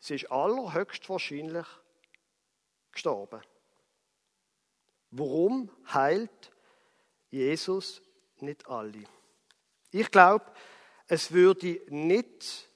Sie 0.00 0.16
ist 0.16 0.30
allerhöchstwahrscheinlich 0.32 1.66
gestorben. 2.90 3.40
Warum 5.12 5.70
heilt 5.92 6.50
Jesus 7.30 8.02
nicht 8.40 8.66
alle? 8.66 9.04
Ich 9.92 10.10
glaube, 10.10 10.52
es 11.06 11.30
würde 11.30 11.82
nicht 11.88 12.68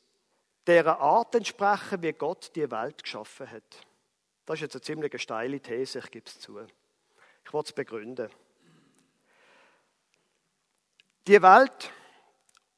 der 0.68 0.86
Art 1.00 1.34
entsprechen, 1.34 2.02
wie 2.02 2.12
Gott 2.12 2.54
die 2.54 2.70
Welt 2.70 3.02
geschaffen 3.02 3.50
hat. 3.50 3.86
Das 4.44 4.56
ist 4.56 4.60
jetzt 4.62 4.76
eine 4.76 4.82
ziemlich 4.82 5.20
steile 5.20 5.58
These, 5.58 5.98
ich 5.98 6.10
gebe 6.12 6.26
es 6.26 6.38
zu. 6.38 6.60
Ich 7.44 7.52
will 7.52 7.62
es 7.62 7.72
begründen. 7.72 8.30
Die 11.26 11.42
Welt, 11.42 11.90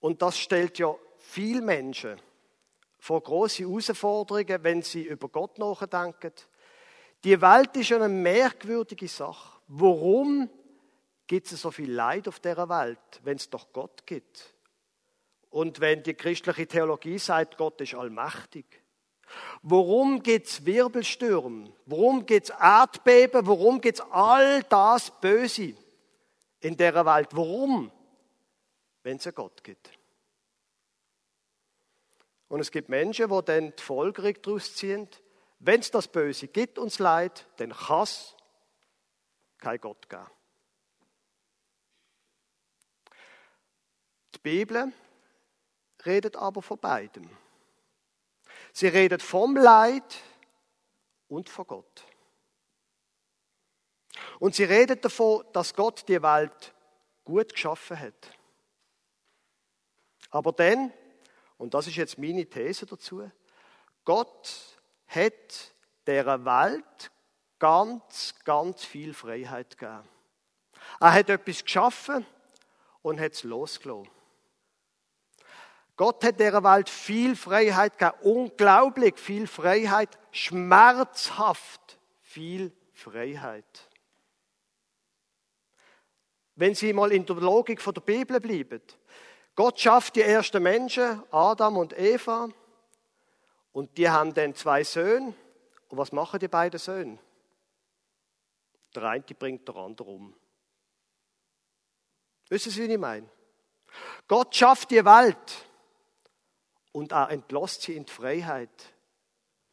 und 0.00 0.23
das 0.23 0.38
stellt 0.38 0.78
ja 0.78 0.94
viele 1.28 1.61
Menschen 1.61 2.18
vor 2.99 3.23
große 3.23 3.62
Herausforderungen, 3.62 4.64
wenn 4.64 4.82
sie 4.82 5.02
über 5.02 5.28
Gott 5.28 5.58
nachdenken. 5.58 6.32
Die 7.23 7.40
Welt 7.40 7.76
ist 7.76 7.92
eine 7.92 8.08
merkwürdige 8.08 9.08
Sache. 9.08 9.61
Warum 9.68 10.49
gibt 11.26 11.52
es 11.52 11.61
so 11.61 11.70
viel 11.70 11.92
Leid 11.92 12.26
auf 12.28 12.40
der 12.40 12.68
Welt, 12.68 13.20
wenn 13.23 13.37
es 13.37 13.50
doch 13.50 13.73
Gott 13.73 14.06
gibt? 14.06 14.54
Und 15.50 15.80
wenn 15.80 16.02
die 16.02 16.14
christliche 16.14 16.66
Theologie 16.66 17.18
sagt, 17.18 17.56
Gott 17.56 17.80
ist 17.80 17.94
allmächtig. 17.94 18.66
Warum 19.62 20.23
gibt 20.23 20.47
es 20.47 20.64
Wirbelstürme? 20.64 21.70
Warum 21.85 22.25
gibt 22.25 22.49
es 22.49 22.56
Erdbeben? 22.58 23.47
Warum 23.47 23.80
gibt 23.80 23.99
es 23.99 24.06
all 24.11 24.62
das 24.64 25.11
Böse 25.20 25.75
in 26.61 26.76
der 26.76 26.94
Welt? 27.04 27.28
Warum? 27.32 27.90
Wenn 29.02 29.16
es 29.16 29.35
Gott 29.35 29.62
gibt. 29.62 29.98
Und 32.49 32.61
es 32.61 32.71
gibt 32.71 32.88
Menschen, 32.88 33.28
die 33.28 33.45
dann 33.45 33.76
die 33.76 33.83
Folgerung 33.83 34.35
daraus 34.43 34.75
ziehen, 34.75 35.09
wenn 35.61 35.81
es 35.81 35.90
das 35.90 36.09
Böse 36.09 36.49
gibt 36.49 36.78
und 36.78 36.93
das 36.93 36.99
Leid, 36.99 37.47
dann 37.57 37.73
kann 37.73 38.02
es 38.02 38.35
kein 39.59 39.81
Gott 39.81 40.09
geben. 40.09 40.26
Die 44.35 44.38
Bibel 44.38 44.93
redet 46.07 46.37
aber 46.37 46.62
von 46.62 46.78
beidem. 46.78 47.28
Sie 48.73 48.87
redet 48.87 49.23
vom 49.23 49.57
Leid 49.57 50.23
und 51.26 51.49
von 51.49 51.67
Gott. 51.67 52.07
Und 54.38 54.55
sie 54.55 54.64
redet 54.64 55.05
davon, 55.05 55.45
dass 55.52 55.75
Gott 55.75 56.09
die 56.09 56.23
Welt 56.23 56.73
gut 57.25 57.52
geschaffen 57.52 57.99
hat. 57.99 58.31
Aber 60.31 60.52
dann 60.52 60.93
und 61.58 61.75
das 61.75 61.86
ist 61.88 61.97
jetzt 61.97 62.18
meine 62.18 62.47
These 62.47 62.86
dazu, 62.86 63.30
Gott 64.04 64.78
hat 65.08 65.75
der 66.06 66.44
Welt 66.44 67.10
ganz, 67.58 68.34
ganz 68.44 68.84
viel 68.84 69.12
Freiheit 69.12 69.76
gegeben. 69.76 70.08
Er 71.00 71.12
hat 71.12 71.28
etwas 71.28 71.62
geschaffen 71.62 72.25
und 73.02 73.21
hat 73.21 73.32
es 73.32 73.42
losgelassen. 73.42 74.08
Gott 75.97 76.23
hat 76.23 76.38
der 76.38 76.62
Welt 76.62 76.88
viel 76.88 77.34
Freiheit 77.34 77.99
gegeben, 77.99 78.18
unglaublich 78.23 79.18
viel 79.18 79.49
Freiheit, 79.49 80.16
schmerzhaft 80.30 81.99
viel 82.21 82.73
Freiheit. 82.92 83.88
Wenn 86.54 86.75
Sie 86.75 86.92
mal 86.92 87.12
in 87.12 87.26
der 87.26 87.36
Logik 87.36 87.82
von 87.82 87.94
der 87.94 88.00
Bibel 88.00 88.40
bleiben, 88.40 88.82
Gott 89.58 89.80
schafft 89.80 90.14
die 90.14 90.23
ersten 90.23 90.62
Menschen, 90.62 91.21
Adam 91.32 91.78
und 91.78 91.99
Eva, 91.99 92.49
und 93.73 93.99
die 93.99 94.08
haben 94.08 94.32
dann 94.32 94.54
zwei 94.54 94.84
Söhne. 94.84 95.34
Und 95.88 95.99
was 95.99 96.12
machen 96.12 96.38
die 96.38 96.47
beiden 96.47 96.78
Söhne? 96.78 97.18
Der 98.94 99.02
eine 99.02 99.25
bringt 99.25 99.66
der 99.66 99.75
andere 99.75 100.08
um. 100.10 100.32
Wissen 102.49 102.71
Sie, 102.71 102.86
wie 102.86 102.92
ich 102.92 103.00
meine? 103.00 103.28
Gott 104.28 104.54
schafft 104.54 104.92
die 104.92 105.04
Welt 105.04 105.66
und 106.92 107.10
er 107.10 107.30
entlässt 107.30 107.82
sie 107.82 107.97
in 107.97 108.04
die 108.04 108.12
Freiheit, 108.12 108.94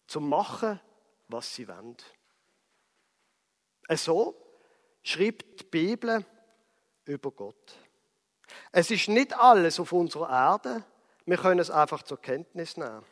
zum 0.08 0.28
machen, 0.28 0.82
was 1.28 1.54
sie 1.54 1.67
wollen. 1.67 1.98
So 3.91 4.36
schreibt 5.04 5.60
die 5.60 5.65
Bibel 5.65 6.26
über 7.06 7.30
Gott. 7.30 7.85
Es 8.72 8.92
ist 8.92 9.08
nicht 9.08 9.38
alles 9.38 9.80
auf 9.80 9.92
unserer 9.92 10.30
Erde. 10.30 10.84
Wir 11.26 11.38
können 11.38 11.60
es 11.60 11.72
einfach 11.72 12.04
zur 12.04 12.22
Kenntnis 12.22 12.78
nehmen. 12.78 13.04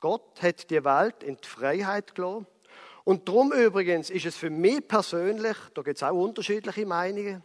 Gott 0.00 0.40
hat 0.42 0.70
die 0.70 0.84
Welt 0.84 1.22
in 1.22 1.36
die 1.36 1.48
Freiheit 1.48 2.14
gelassen. 2.14 2.46
Und 3.04 3.26
darum 3.26 3.52
übrigens 3.52 4.10
ist 4.10 4.26
es 4.26 4.36
für 4.36 4.50
mich 4.50 4.86
persönlich, 4.86 5.56
da 5.74 5.82
gibt 5.82 5.96
es 5.96 6.02
auch 6.02 6.12
unterschiedliche 6.12 6.84
Meinungen, 6.84 7.42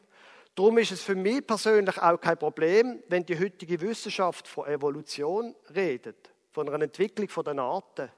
darum 0.56 0.78
ist 0.78 0.92
es 0.92 1.02
für 1.02 1.16
mich 1.16 1.48
persönlich 1.48 1.98
auch 2.02 2.20
kein 2.20 2.38
Problem, 2.38 3.02
wenn 3.08 3.26
die 3.26 3.40
heutige 3.40 3.80
Wissenschaft 3.80 4.48
von 4.48 4.68
Evolution 4.68 5.56
redet, 5.74 6.32
von 6.52 6.68
einer 6.68 6.84
Entwicklung 6.84 7.30
den 7.46 7.60
Arten. 7.60 8.12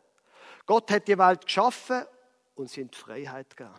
Gott 0.65 0.89
hat 0.89 1.08
die 1.08 1.17
Welt 1.17 1.45
geschaffen 1.45 2.06
und 2.56 2.69
sie 2.69 2.82
in 2.82 2.89
die 2.89 2.98
Freiheit 2.98 3.56
gegeben. 3.56 3.76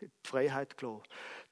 Die 0.00 0.10
Freiheit 0.22 0.76
gelassen. 0.76 1.02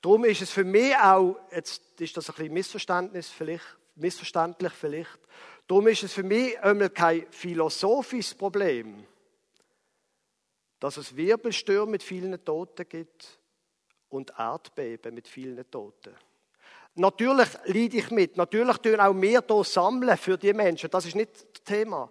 Darum 0.03 0.25
ist 0.25 0.43
es 0.43 0.51
für 0.51 0.65
mich 0.65 0.97
auch, 0.97 1.37
jetzt 1.53 2.01
ist 2.01 2.17
das 2.17 2.29
ein 2.29 2.35
bisschen 2.35 2.53
Missverständnis 2.53 3.29
vielleicht, 3.29 3.79
missverständlich 3.95 4.73
vielleicht, 4.73 5.21
darum 5.69 5.87
ist 5.87 6.03
es 6.03 6.13
für 6.13 6.25
mich 6.25 6.59
einmal 6.61 6.91
kein 6.91 7.25
philosophisches 7.31 8.35
Problem, 8.35 9.07
dass 10.81 10.97
es 10.97 11.15
Wirbelstürme 11.15 11.93
mit 11.93 12.03
vielen 12.03 12.45
Toten 12.45 12.89
gibt 12.89 13.39
und 14.09 14.33
Erdbeben 14.37 15.15
mit 15.15 15.29
vielen 15.29 15.71
Toten. 15.71 16.17
Natürlich 16.97 17.49
leide 17.67 17.97
ich 17.97 18.11
mit, 18.11 18.37
natürlich 18.37 18.79
tun 18.79 18.99
auch 18.99 19.15
wir 19.15 19.41
hier 19.49 19.65
sammeln 19.65 20.19
für 20.19 20.37
die 20.37 20.53
Menschen, 20.53 20.91
das 20.91 21.07
ist 21.07 21.15
nicht 21.15 21.31
das 21.33 21.63
Thema. 21.63 22.11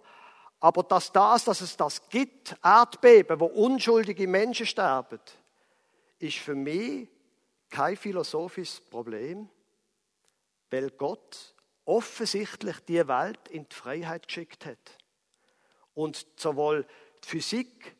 Aber 0.60 0.82
dass 0.82 1.12
das, 1.12 1.44
dass 1.44 1.60
es 1.60 1.76
das 1.76 2.08
gibt, 2.08 2.56
Erdbeben, 2.64 3.38
wo 3.38 3.46
unschuldige 3.46 4.26
Menschen 4.26 4.64
sterben, 4.64 5.20
ist 6.18 6.38
für 6.38 6.54
mich 6.54 7.11
kein 7.72 7.96
philosophisches 7.96 8.80
Problem, 8.82 9.48
weil 10.70 10.90
Gott 10.90 11.54
offensichtlich 11.86 12.78
die 12.80 13.08
Welt 13.08 13.48
in 13.48 13.66
die 13.68 13.74
Freiheit 13.74 14.28
geschickt 14.28 14.66
hat. 14.66 14.98
Und 15.94 16.26
sowohl 16.36 16.86
die 17.24 17.28
Physik 17.28 17.96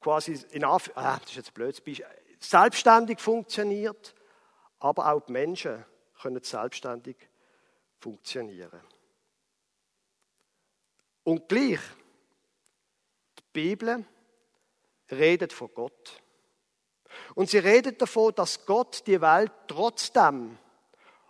quasi 0.00 0.38
in 0.50 0.64
Anf 0.64 0.90
ah, 0.94 1.18
das 1.18 1.30
ist 1.30 1.36
jetzt 1.36 1.54
blöd, 1.54 1.82
selbstständig 2.38 3.18
funktioniert, 3.18 4.14
aber 4.78 5.10
auch 5.10 5.20
die 5.22 5.32
Menschen 5.32 5.84
können 6.20 6.42
selbstständig 6.42 7.16
funktionieren. 7.98 8.80
Und 11.22 11.48
gleich, 11.48 11.80
die 13.38 13.42
Bibel 13.54 14.04
redet 15.10 15.54
von 15.54 15.72
Gott. 15.72 16.22
Und 17.34 17.50
sie 17.50 17.58
redet 17.58 18.00
davon, 18.00 18.34
dass 18.34 18.64
Gott 18.64 19.02
die 19.06 19.20
Welt 19.20 19.52
trotzdem, 19.66 20.56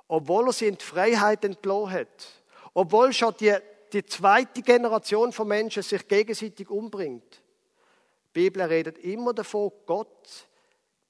obwohl 0.07 0.49
er 0.49 0.53
sie 0.53 0.67
in 0.67 0.77
die 0.77 0.85
Freiheit 0.85 1.45
entlohnt 1.45 1.93
hat, 1.93 2.27
obwohl 2.75 3.13
schon 3.13 3.35
die, 3.41 3.55
die 3.93 4.05
zweite 4.05 4.61
Generation 4.63 5.33
von 5.33 5.49
Menschen 5.49 5.83
sich 5.83 6.07
gegenseitig 6.07 6.69
umbringt. 6.69 7.43
Die 8.27 8.41
Bibel 8.41 8.63
redet 8.63 8.99
immer 8.99 9.33
davon, 9.33 9.73
Gott 9.87 10.47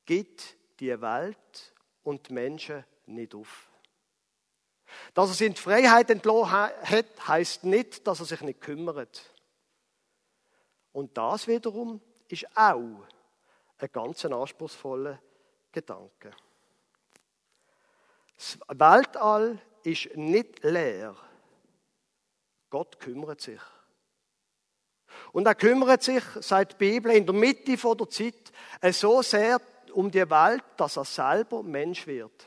gibt 0.04 0.57
die 0.78 1.00
Welt 1.00 1.72
und 2.02 2.28
die 2.28 2.35
Menschen 2.35 2.85
nicht 3.07 3.35
auf. 3.35 3.68
Dass 5.12 5.30
er 5.30 5.35
sie 5.35 5.46
in 5.46 5.54
die 5.54 5.61
Freiheit 5.61 6.11
entlohnt 6.11 6.52
hat, 6.52 7.26
heißt 7.26 7.64
nicht, 7.64 8.07
dass 8.07 8.20
er 8.20 8.26
sich 8.26 8.40
nicht 8.42 8.61
kümmert. 8.61 9.22
Und 10.92 11.16
das 11.16 11.48
wiederum 11.48 12.00
ist 12.28 12.46
auch 12.57 13.04
ein 13.78 13.88
ganz 13.92 14.24
anspruchsvoller 14.24 15.20
Gedanke. 15.72 16.32
Das 18.37 18.58
Weltall 18.68 19.58
ist 19.82 20.16
nicht 20.16 20.62
leer. 20.64 21.16
Gott 22.70 22.98
kümmert 22.98 23.40
sich. 23.40 23.60
Und 25.32 25.46
er 25.46 25.54
kümmert 25.54 26.02
sich, 26.02 26.24
seit 26.40 26.72
die 26.72 26.76
Bibel, 26.76 27.12
in 27.12 27.26
der 27.26 27.34
Mitte 27.34 27.78
von 27.78 27.96
der 27.96 28.08
Zeit 28.08 28.52
so 28.92 29.22
sehr 29.22 29.60
um 29.92 30.10
die 30.10 30.28
Welt, 30.28 30.64
dass 30.76 30.96
er 30.96 31.04
selber 31.04 31.62
Mensch 31.62 32.06
wird. 32.06 32.46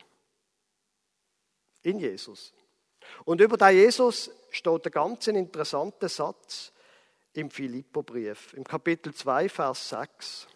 In 1.83 1.99
Jesus. 1.99 2.53
Und 3.23 3.39
über 3.39 3.55
den 3.55 3.75
Jesus 3.75 4.29
steht 4.51 4.85
ein 4.85 4.91
ganz 4.91 5.27
interessanter 5.27 6.09
Satz 6.09 6.73
im 7.33 7.49
Philippobrief, 7.49 8.53
im 8.53 8.63
Kapitel 8.63 9.13
2, 9.13 9.47
Vers 9.47 9.89
6. 9.89 10.47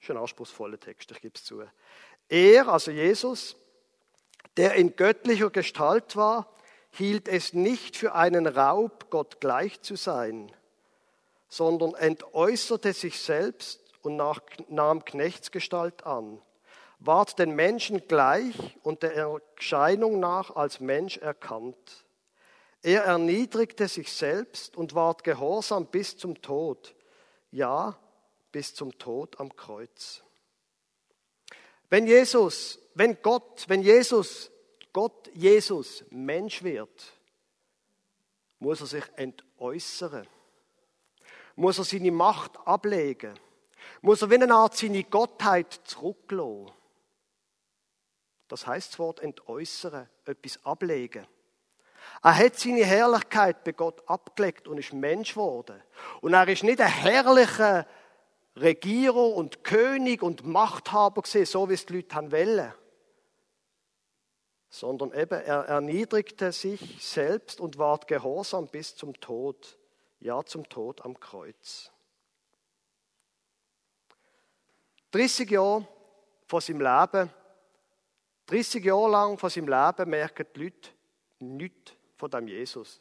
Das 0.00 0.08
ist 0.08 0.10
ein 0.10 0.16
anspruchsvoller 0.16 0.80
Text, 0.80 1.10
ich 1.10 1.20
gebe 1.20 1.34
es 1.36 1.44
zu. 1.44 1.62
Er, 2.30 2.68
also 2.68 2.90
Jesus, 2.90 3.54
der 4.56 4.74
in 4.74 4.96
göttlicher 4.96 5.50
Gestalt 5.50 6.16
war, 6.16 6.50
hielt 6.90 7.28
es 7.28 7.52
nicht 7.52 7.96
für 7.96 8.14
einen 8.14 8.46
Raub, 8.46 9.10
Gott 9.10 9.40
gleich 9.40 9.82
zu 9.82 9.96
sein, 9.96 10.50
sondern 11.48 11.94
entäußerte 11.94 12.94
sich 12.94 13.20
selbst 13.20 13.80
und 14.02 14.16
nahm 14.68 15.04
Knechtsgestalt 15.04 16.06
an, 16.06 16.40
ward 16.98 17.38
den 17.38 17.54
Menschen 17.54 18.06
gleich 18.08 18.54
und 18.82 19.02
der 19.02 19.14
Erscheinung 19.14 20.18
nach 20.18 20.56
als 20.56 20.80
Mensch 20.80 21.18
erkannt. 21.18 22.06
Er 22.82 23.04
erniedrigte 23.04 23.86
sich 23.86 24.10
selbst 24.10 24.78
und 24.78 24.94
ward 24.94 25.24
gehorsam 25.24 25.86
bis 25.86 26.16
zum 26.16 26.40
Tod, 26.40 26.94
ja, 27.50 27.98
bis 28.52 28.74
zum 28.74 28.96
Tod 28.98 29.38
am 29.40 29.54
Kreuz. 29.54 30.22
Wenn 31.88 32.06
Jesus, 32.06 32.78
wenn 32.94 33.20
Gott, 33.22 33.64
wenn 33.68 33.82
Jesus, 33.82 34.50
Gott 34.92 35.30
Jesus 35.34 36.04
Mensch 36.10 36.62
wird, 36.62 37.12
muss 38.58 38.80
er 38.80 38.86
sich 38.86 39.04
entäußern, 39.16 40.26
muss 41.56 41.78
er 41.78 41.84
seine 41.84 42.12
Macht 42.12 42.56
ablegen, 42.64 43.34
muss 44.02 44.22
er 44.22 44.30
wie 44.30 44.34
eine 44.34 44.54
Art 44.54 44.76
seine 44.76 45.04
Gottheit 45.04 45.72
zurücklassen. 45.84 46.70
Das 48.48 48.66
heißt 48.66 48.92
das 48.92 48.98
Wort 48.98 49.20
entäußern, 49.20 50.08
etwas 50.24 50.64
ablegen. 50.64 51.26
Er 52.22 52.36
hat 52.36 52.58
seine 52.58 52.84
Herrlichkeit 52.84 53.64
bei 53.64 53.72
Gott 53.72 54.02
abgelegt 54.08 54.68
und 54.68 54.78
ist 54.78 54.92
Mensch 54.92 55.34
geworden. 55.34 55.82
Und 56.20 56.34
er 56.34 56.48
ist 56.48 56.64
nicht 56.64 56.80
ein 56.80 56.88
herrlicher 56.88 57.86
Regierer 58.56 59.34
und 59.34 59.64
König 59.64 60.22
und 60.22 60.44
Machthaber 60.44 61.22
gesehen, 61.22 61.46
so 61.46 61.68
wie 61.68 61.74
es 61.74 61.86
die 61.86 61.94
Leute 61.94 62.32
wollen. 62.32 62.72
Sondern 64.68 65.12
eben, 65.12 65.40
er 65.40 65.64
erniedrigte 65.64 66.52
sich 66.52 67.04
selbst 67.04 67.60
und 67.60 67.78
ward 67.78 68.06
gehorsam 68.06 68.68
bis 68.68 68.94
zum 68.94 69.18
Tod. 69.20 69.78
Ja, 70.20 70.44
zum 70.44 70.68
Tod 70.68 71.04
am 71.04 71.18
Kreuz. 71.18 71.90
30 75.12 75.50
Jahre 75.50 75.88
von 76.46 76.60
seinem 76.60 76.80
Leben, 76.82 77.30
30 78.46 78.84
Jahre 78.84 79.10
lang 79.10 79.38
von 79.38 79.50
seinem 79.50 79.68
Leben 79.68 80.10
merken 80.10 80.46
die 80.54 80.64
Leute 80.64 80.90
nichts 81.40 81.92
von 82.16 82.30
dem 82.30 82.46
Jesus. 82.46 83.00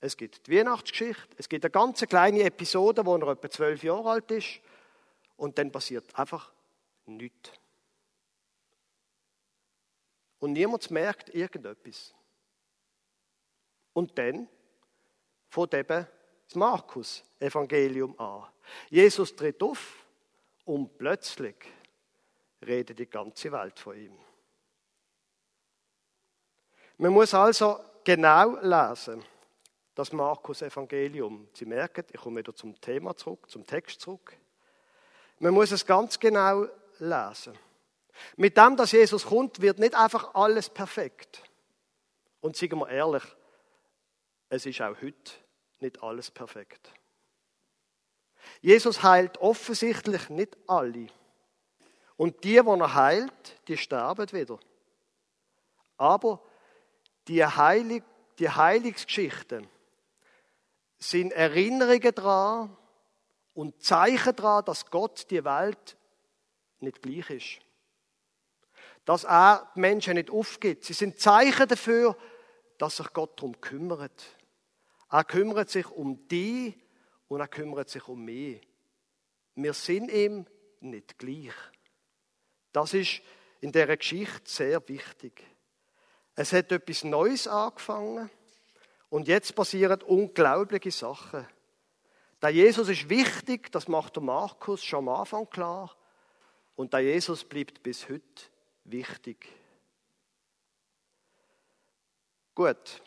Es 0.00 0.16
gibt 0.16 0.46
die 0.46 0.56
Weihnachtsgeschichte, 0.56 1.36
es 1.36 1.48
gibt 1.48 1.64
eine 1.64 1.70
ganz 1.70 2.00
kleine 2.00 2.42
Episode, 2.42 3.04
wo 3.04 3.16
er 3.16 3.28
etwa 3.28 3.50
zwölf 3.50 3.82
Jahre 3.82 4.10
alt 4.10 4.30
ist 4.30 4.60
und 5.36 5.58
dann 5.58 5.70
passiert 5.70 6.14
einfach 6.18 6.52
nichts. 7.06 7.52
Und 10.38 10.52
niemand 10.52 10.90
merkt 10.90 11.34
irgendetwas. 11.34 12.14
Und 13.92 14.16
dann 14.18 14.48
fängt 15.48 15.74
eben 15.74 16.06
das 16.46 16.54
Markus-Evangelium 16.54 18.18
an. 18.18 18.44
Jesus 18.90 19.34
tritt 19.34 19.62
auf 19.62 20.06
und 20.64 20.98
plötzlich 20.98 21.56
redet 22.62 22.98
die 22.98 23.06
ganze 23.06 23.50
Welt 23.52 23.78
von 23.78 23.96
ihm. 23.96 24.18
Man 26.98 27.12
muss 27.12 27.34
also 27.34 27.78
genau 28.04 28.56
lesen, 28.60 29.24
das 29.94 30.12
Markus-Evangelium. 30.12 31.48
Sie 31.52 31.64
merken, 31.64 32.04
ich 32.12 32.20
komme 32.20 32.40
wieder 32.40 32.54
zum 32.54 32.78
Thema 32.80 33.16
zurück, 33.16 33.50
zum 33.50 33.66
Text 33.66 34.00
zurück. 34.00 34.36
Man 35.38 35.54
muss 35.54 35.70
es 35.70 35.84
ganz 35.84 36.18
genau 36.18 36.66
lesen. 36.98 37.58
Mit 38.36 38.56
dem, 38.56 38.76
dass 38.76 38.92
Jesus 38.92 39.26
kommt, 39.26 39.60
wird 39.60 39.78
nicht 39.78 39.94
einfach 39.94 40.34
alles 40.34 40.70
perfekt. 40.70 41.42
Und 42.40 42.56
sagen 42.56 42.78
wir 42.78 42.88
ehrlich, 42.88 43.24
es 44.48 44.64
ist 44.66 44.80
auch 44.80 44.96
heute 45.02 45.32
nicht 45.80 46.02
alles 46.02 46.30
perfekt. 46.30 46.92
Jesus 48.60 49.02
heilt 49.02 49.38
offensichtlich 49.38 50.30
nicht 50.30 50.56
alle. 50.66 51.08
Und 52.16 52.44
die, 52.44 52.60
die 52.62 52.68
er 52.68 52.94
heilt, 52.94 53.68
die 53.68 53.76
sterben 53.76 54.32
wieder. 54.32 54.58
Aber 55.98 56.42
die, 57.28 57.44
Heilig, 57.44 58.02
die 58.38 58.48
Heilungsgeschichten 58.48 59.66
sind 60.98 61.32
Erinnerungen 61.32 62.14
daran 62.14 62.76
und 63.56 63.82
Zeichen 63.82 64.36
daran, 64.36 64.64
dass 64.66 64.90
Gott 64.90 65.30
die 65.30 65.42
Welt 65.42 65.96
nicht 66.80 67.00
gleich 67.00 67.30
ist. 67.30 67.58
Dass 69.06 69.24
er 69.24 69.72
die 69.74 69.80
Menschen 69.80 70.14
nicht 70.14 70.30
aufgibt. 70.30 70.84
Sie 70.84 70.92
sind 70.92 71.18
Zeichen 71.18 71.66
dafür, 71.66 72.16
dass 72.76 72.98
sich 72.98 73.10
Gott 73.14 73.38
darum 73.38 73.58
kümmert. 73.58 74.26
Er 75.10 75.24
kümmert 75.24 75.70
sich 75.70 75.88
um 75.90 76.28
die 76.28 76.74
und 77.28 77.40
er 77.40 77.48
kümmert 77.48 77.88
sich 77.88 78.06
um 78.08 78.22
mich. 78.22 78.60
Wir 79.54 79.72
sind 79.72 80.10
ihm 80.10 80.46
nicht 80.80 81.18
gleich. 81.18 81.54
Das 82.72 82.92
ist 82.92 83.22
in 83.60 83.72
der 83.72 83.96
Geschichte 83.96 84.42
sehr 84.44 84.86
wichtig. 84.86 85.42
Es 86.34 86.52
hat 86.52 86.70
etwas 86.72 87.04
Neues 87.04 87.48
angefangen 87.48 88.28
und 89.08 89.28
jetzt 89.28 89.54
passieren 89.54 90.02
unglaubliche 90.02 90.90
Sachen. 90.90 91.46
Der 92.42 92.50
Jesus 92.50 92.88
ist 92.88 93.08
wichtig, 93.08 93.72
das 93.72 93.88
macht 93.88 94.16
der 94.16 94.22
Markus 94.22 94.84
schon 94.84 95.08
am 95.08 95.20
Anfang 95.20 95.48
klar. 95.48 95.96
Und 96.74 96.92
der 96.92 97.00
Jesus 97.00 97.44
bleibt 97.44 97.82
bis 97.82 98.08
heute 98.08 98.44
wichtig. 98.84 99.48
Gut, 102.54 103.02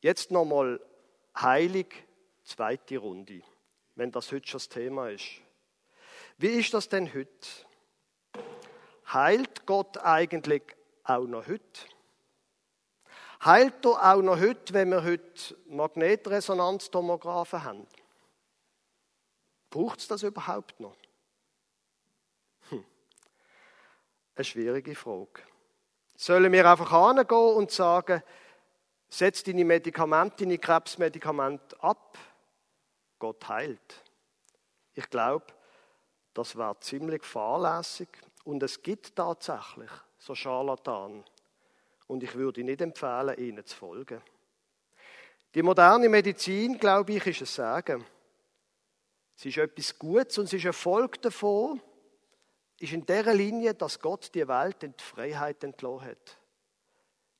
jetzt 0.00 0.30
nochmal 0.30 0.80
heilig, 1.36 2.04
zweite 2.44 2.98
Runde, 2.98 3.42
wenn 3.94 4.10
das 4.10 4.30
heute 4.32 4.46
schon 4.46 4.58
das 4.58 4.68
Thema 4.68 5.10
ist. 5.10 5.26
Wie 6.38 6.58
ist 6.58 6.72
das 6.74 6.88
denn 6.88 7.12
heute? 7.12 7.46
Heilt 9.12 9.66
Gott 9.66 9.98
eigentlich 9.98 10.62
auch 11.04 11.26
noch 11.26 11.46
heute? 11.46 11.80
Heilt 13.44 13.84
er 13.84 14.14
auch 14.14 14.22
noch 14.22 14.38
heute, 14.38 14.74
wenn 14.74 14.90
wir 14.90 15.02
heute 15.02 15.56
Magnetresonanztomographen 15.66 17.64
haben? 17.64 17.86
Braucht 19.70 20.00
es 20.00 20.08
das 20.08 20.24
überhaupt 20.24 20.78
noch? 20.80 20.96
Hm. 22.68 22.84
Eine 24.34 24.44
schwierige 24.44 24.94
Frage. 24.94 25.42
Sollen 26.16 26.52
wir 26.52 26.68
einfach 26.68 26.90
hingehen 26.90 27.56
und 27.56 27.70
sagen, 27.70 28.22
setz 29.08 29.42
deine 29.42 29.64
Medikamente, 29.64 30.44
deine 30.44 30.58
Krebsmedikamente 30.58 31.82
ab? 31.82 32.18
Gott 33.18 33.48
heilt. 33.48 34.02
Ich 34.94 35.08
glaube, 35.08 35.46
das 36.34 36.56
wäre 36.56 36.78
ziemlich 36.80 37.24
fahrlässig 37.24 38.08
und 38.44 38.62
es 38.62 38.82
gibt 38.82 39.14
tatsächlich 39.14 39.90
so 40.18 40.34
Scharlatanen 40.34 41.24
und 42.06 42.22
ich 42.22 42.34
würde 42.34 42.64
nicht 42.64 42.80
empfehlen, 42.80 43.38
ihnen 43.38 43.64
zu 43.64 43.76
folgen. 43.76 44.20
Die 45.54 45.62
moderne 45.62 46.08
Medizin, 46.08 46.78
glaube 46.78 47.12
ich, 47.12 47.26
ist 47.26 47.40
ein 47.40 47.46
Sagen. 47.46 48.04
Es 49.40 49.46
ist 49.46 49.56
etwas 49.56 49.98
Gutes 49.98 50.36
und 50.36 50.44
es 50.44 50.52
ist 50.52 50.64
ein 50.64 50.66
Erfolg 50.66 51.22
davon, 51.22 51.80
ist 52.78 52.92
in 52.92 53.06
der 53.06 53.32
Linie, 53.32 53.72
dass 53.72 53.98
Gott 53.98 54.34
die 54.34 54.46
Welt 54.46 54.82
in 54.82 54.94
die 54.94 55.02
Freiheit 55.02 55.64
entlassen 55.64 56.08
hat. 56.08 56.38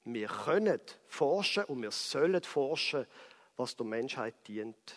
Wir 0.04 0.26
können 0.26 0.80
forschen 1.08 1.64
und 1.64 1.82
wir 1.82 1.90
sollen 1.90 2.42
forschen, 2.42 3.06
was 3.54 3.76
der 3.76 3.84
Menschheit 3.84 4.34
dient. 4.48 4.96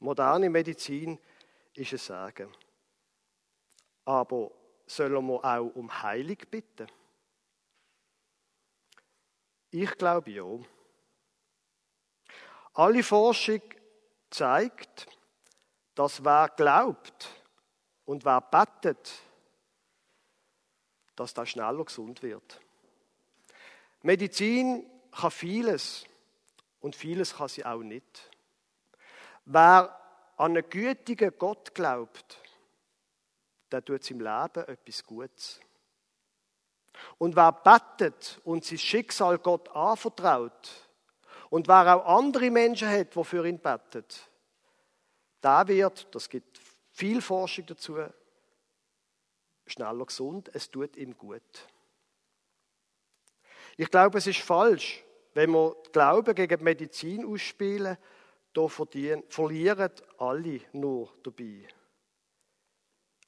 Moderne 0.00 0.50
Medizin 0.50 1.20
ist 1.72 1.92
ein 1.92 1.98
Sagen. 1.98 2.52
Aber 4.04 4.50
sollen 4.86 5.24
wir 5.24 5.44
auch 5.44 5.70
um 5.76 6.02
Heilung 6.02 6.38
bitten? 6.50 6.88
Ich 9.70 9.96
glaube 9.96 10.32
ja. 10.32 10.58
Alle 12.74 13.04
Forschung 13.04 13.62
zeigt, 14.30 15.06
dass 15.94 16.24
wer 16.24 16.48
glaubt 16.56 17.28
und 18.04 18.24
wer 18.24 18.40
bettet, 18.40 19.12
dass 21.16 21.34
da 21.34 21.44
schneller 21.44 21.84
gesund 21.84 22.22
wird. 22.22 22.60
Medizin 24.02 24.86
kann 25.12 25.30
vieles 25.30 26.04
und 26.80 26.96
vieles 26.96 27.36
kann 27.36 27.48
sie 27.48 27.64
auch 27.64 27.82
nicht. 27.82 28.30
Wer 29.44 29.98
an 30.36 30.56
einen 30.56 30.68
gütigen 30.68 31.32
Gott 31.38 31.74
glaubt, 31.74 32.38
der 33.70 33.84
tut 33.84 34.10
im 34.10 34.20
Leben 34.20 34.66
etwas 34.66 35.04
Gutes. 35.04 35.60
Und 37.18 37.36
wer 37.36 37.52
bettet 37.52 38.40
und 38.44 38.64
sein 38.64 38.78
Schicksal 38.78 39.38
Gott 39.38 39.68
anvertraut 39.70 40.70
und 41.50 41.68
wer 41.68 41.96
auch 41.96 42.18
andere 42.18 42.50
Menschen 42.50 42.88
hat, 42.88 43.14
die 43.14 43.24
für 43.24 43.46
ihn 43.46 43.58
bettet, 43.58 44.28
der 45.42 45.68
wird, 45.68 46.14
das 46.14 46.28
gibt 46.28 46.60
viel 46.90 47.20
Forschung 47.20 47.66
dazu, 47.66 47.98
schneller 49.66 50.06
gesund, 50.06 50.50
es 50.54 50.70
tut 50.70 50.96
ihm 50.96 51.16
gut. 51.16 51.68
Ich 53.76 53.90
glaube, 53.90 54.18
es 54.18 54.26
ist 54.26 54.40
falsch, 54.40 55.02
wenn 55.34 55.50
wir 55.50 55.74
Glauben 55.92 56.34
gegen 56.34 56.58
die 56.58 56.64
Medizin 56.64 57.24
ausspielen, 57.24 57.96
da 58.52 58.68
verlieren 58.68 59.22
alle 60.18 60.60
nur 60.72 61.12
dabei. 61.22 61.66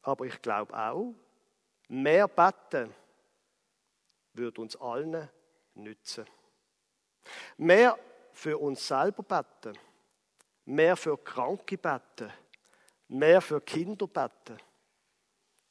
Aber 0.03 0.27
ich 0.27 0.41
glaube 0.43 0.77
auch, 0.77 1.15
mehr 1.89 2.29
beten 2.29 2.95
würde 4.35 4.61
uns 4.61 4.77
allen 4.77 5.31
nützen. 5.75 6.27
Mehr 7.57 7.99
für 8.33 8.59
uns 8.59 8.87
selber 8.87 9.23
beten, 9.23 9.79
mehr 10.67 10.97
für 10.97 11.19
Kranke 11.19 11.79
beten, 11.79 12.33
mehr 13.09 13.41
für 13.41 13.61
Kinder 13.61 14.07
beten. 14.07 14.59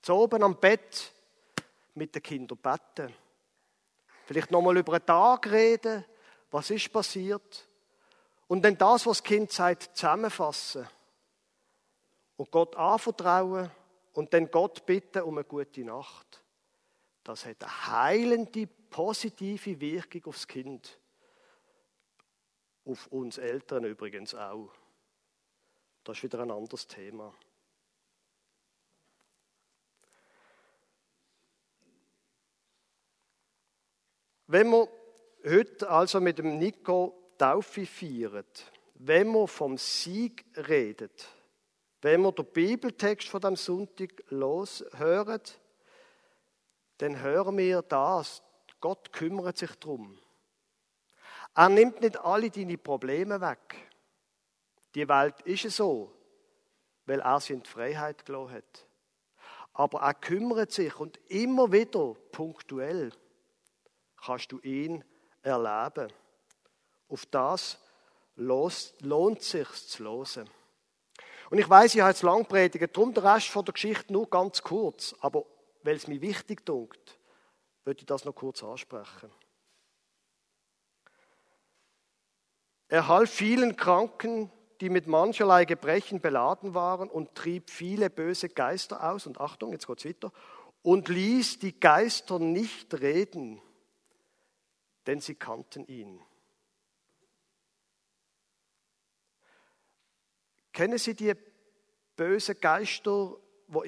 Zu 0.02 0.14
oben 0.14 0.44
am 0.44 0.60
Bett 0.60 1.12
mit 1.96 2.14
den 2.14 2.24
Kindern 2.24 2.58
beten. 2.58 3.14
Vielleicht 4.26 4.52
nochmal 4.52 4.78
über 4.78 4.94
einen 4.94 5.06
Tag 5.06 5.50
reden, 5.52 6.06
was 6.52 6.70
ist 6.70 6.92
passiert. 6.92 7.68
Und 8.48 8.64
dann 8.64 8.78
das, 8.78 9.06
was 9.06 9.18
das 9.18 9.24
Kind 9.24 9.52
sagt, 9.52 9.96
zusammenfassen. 9.96 10.88
Und 12.38 12.52
Gott 12.52 12.76
anvertrauen 12.76 13.72
und 14.14 14.34
dann 14.34 14.50
Gott 14.50 14.86
bitten 14.86 15.24
um 15.24 15.38
eine 15.38 15.46
gute 15.46 15.84
Nacht. 15.84 16.44
Das 17.24 17.46
hat 17.46 17.64
eine 17.64 17.88
heilende, 17.88 18.68
positive 18.68 19.80
Wirkung 19.80 20.26
aufs 20.26 20.48
Kind. 20.48 21.00
Auf 22.86 23.08
uns 23.08 23.38
Eltern 23.38 23.86
übrigens 23.86 24.36
auch. 24.36 24.72
Das 26.04 26.18
ist 26.18 26.24
wieder 26.24 26.40
ein 26.40 26.52
anderes 26.52 26.88
Thema. 26.88 27.34
Wenn 34.48 34.70
wir 34.70 34.88
heute 35.46 35.90
also 35.90 36.20
mit 36.20 36.38
dem 36.38 36.60
Nico 36.60 37.32
Taufe 37.38 37.86
feiern, 37.86 38.46
wenn 38.96 39.32
wir 39.32 39.48
vom 39.48 39.78
Sieg 39.78 40.46
redet, 40.68 41.28
wenn 42.02 42.22
wir 42.22 42.34
den 42.34 42.46
Bibeltext 42.46 43.30
von 43.30 43.42
dem 43.42 43.56
Sonntag 43.56 44.24
los 44.30 44.84
hören, 44.98 45.42
dann 46.98 47.22
hören 47.22 47.58
wir 47.58 47.82
das. 47.82 48.44
Gott 48.82 49.14
kümmert 49.14 49.58
sich 49.58 49.72
darum. 49.80 50.20
Er 51.56 51.70
nimmt 51.70 52.02
nicht 52.02 52.18
alle 52.18 52.50
deine 52.50 52.78
Probleme 52.78 53.40
weg. 53.40 53.93
Die 54.96 55.08
Welt 55.08 55.42
ist 55.42 55.70
so, 55.76 56.14
weil 57.06 57.20
er 57.20 57.40
sie 57.40 57.54
in 57.54 57.64
die 57.64 57.70
Freiheit 57.70 58.26
gelassen 58.26 58.54
hat. 58.54 58.88
Aber 59.74 60.02
er 60.02 60.14
kümmert 60.14 60.72
sich 60.72 60.96
und 61.00 61.18
immer 61.30 61.72
wieder 61.72 62.14
punktuell 62.32 63.12
kannst 64.24 64.52
du 64.52 64.60
ihn 64.60 65.04
erleben. 65.42 66.12
Auf 67.10 67.26
das 67.26 67.80
lohnt 68.36 69.42
sich 69.42 69.68
zu 69.88 70.04
hören. 70.04 70.50
Und 71.50 71.60
ich 71.60 71.70
weiß, 71.70 71.94
ich 71.94 72.02
habe 72.02 72.12
jetzt 72.12 72.24
lang 72.24 72.46
predigt, 72.46 72.96
darum 72.96 73.14
der 73.14 73.24
Rest 73.36 73.50
von 73.50 73.66
der 73.66 73.74
Geschichte 73.74 74.12
nur 74.12 74.30
ganz 74.30 74.62
kurz. 74.62 75.16
Aber 75.20 75.46
weil 75.84 75.96
es 75.96 76.08
mir 76.08 76.22
wichtig 76.22 76.66
dunkt, 76.66 77.20
würde 77.84 78.00
ich 78.00 78.06
das 78.06 78.26
noch 78.26 78.34
kurz 78.34 78.64
ansprechen. 78.64 79.32
Er 82.88 83.08
half 83.08 83.30
vielen 83.30 83.76
Kranken, 83.76 84.52
die 84.84 84.90
mit 84.90 85.08
mancherlei 85.08 85.64
Gebrechen 85.64 86.20
beladen 86.20 86.74
waren, 86.74 87.10
und 87.10 87.36
trieb 87.36 87.70
viele 87.70 88.10
böse 88.10 88.50
Geister 88.50 89.10
aus. 89.10 89.26
Und 89.26 89.40
Achtung, 89.40 89.72
jetzt 89.72 89.88
geht's 89.88 90.04
weiter. 90.04 90.34
Und 90.82 91.08
ließ 91.08 91.60
die 91.60 91.80
Geister 91.80 92.38
nicht 92.38 92.94
reden, 93.00 93.62
denn 95.08 95.22
sie 95.22 95.36
kannten 95.36 95.88
ihn. 95.88 96.22
Kennen 100.74 100.98
Sie 100.98 101.14
die 101.14 101.34
bösen 102.18 102.60
Geister, 102.60 103.38
wo 103.68 103.84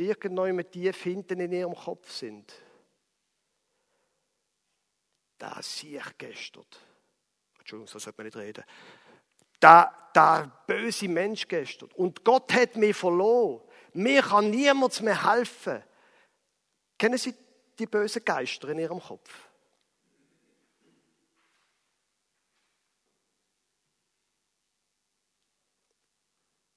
mit 0.54 0.72
tief 0.72 1.04
hinten 1.04 1.42
in 1.42 1.52
Ihrem 1.52 1.76
Kopf 1.76 2.10
sind? 2.10 2.54
Da 5.40 5.62
sehe 5.62 6.00
ich 6.00 6.18
gestern. 6.18 6.64
Entschuldigung, 7.60 7.88
so 7.88 8.00
sollte 8.00 8.18
man 8.18 8.28
nicht 8.28 8.38
reden. 8.38 8.64
Der, 9.66 9.92
der 10.14 10.52
böse 10.68 11.08
Mensch 11.08 11.48
gestern. 11.48 11.90
Und 11.96 12.24
Gott 12.24 12.54
hat 12.54 12.76
mich 12.76 12.96
verloren. 12.96 13.62
Mir 13.94 14.22
kann 14.22 14.52
niemand 14.52 15.02
mehr 15.02 15.34
helfen. 15.34 15.82
Kennen 17.00 17.18
Sie 17.18 17.34
die 17.80 17.88
bösen 17.88 18.24
Geister 18.24 18.70
in 18.70 18.78
Ihrem 18.78 19.00
Kopf? 19.00 19.50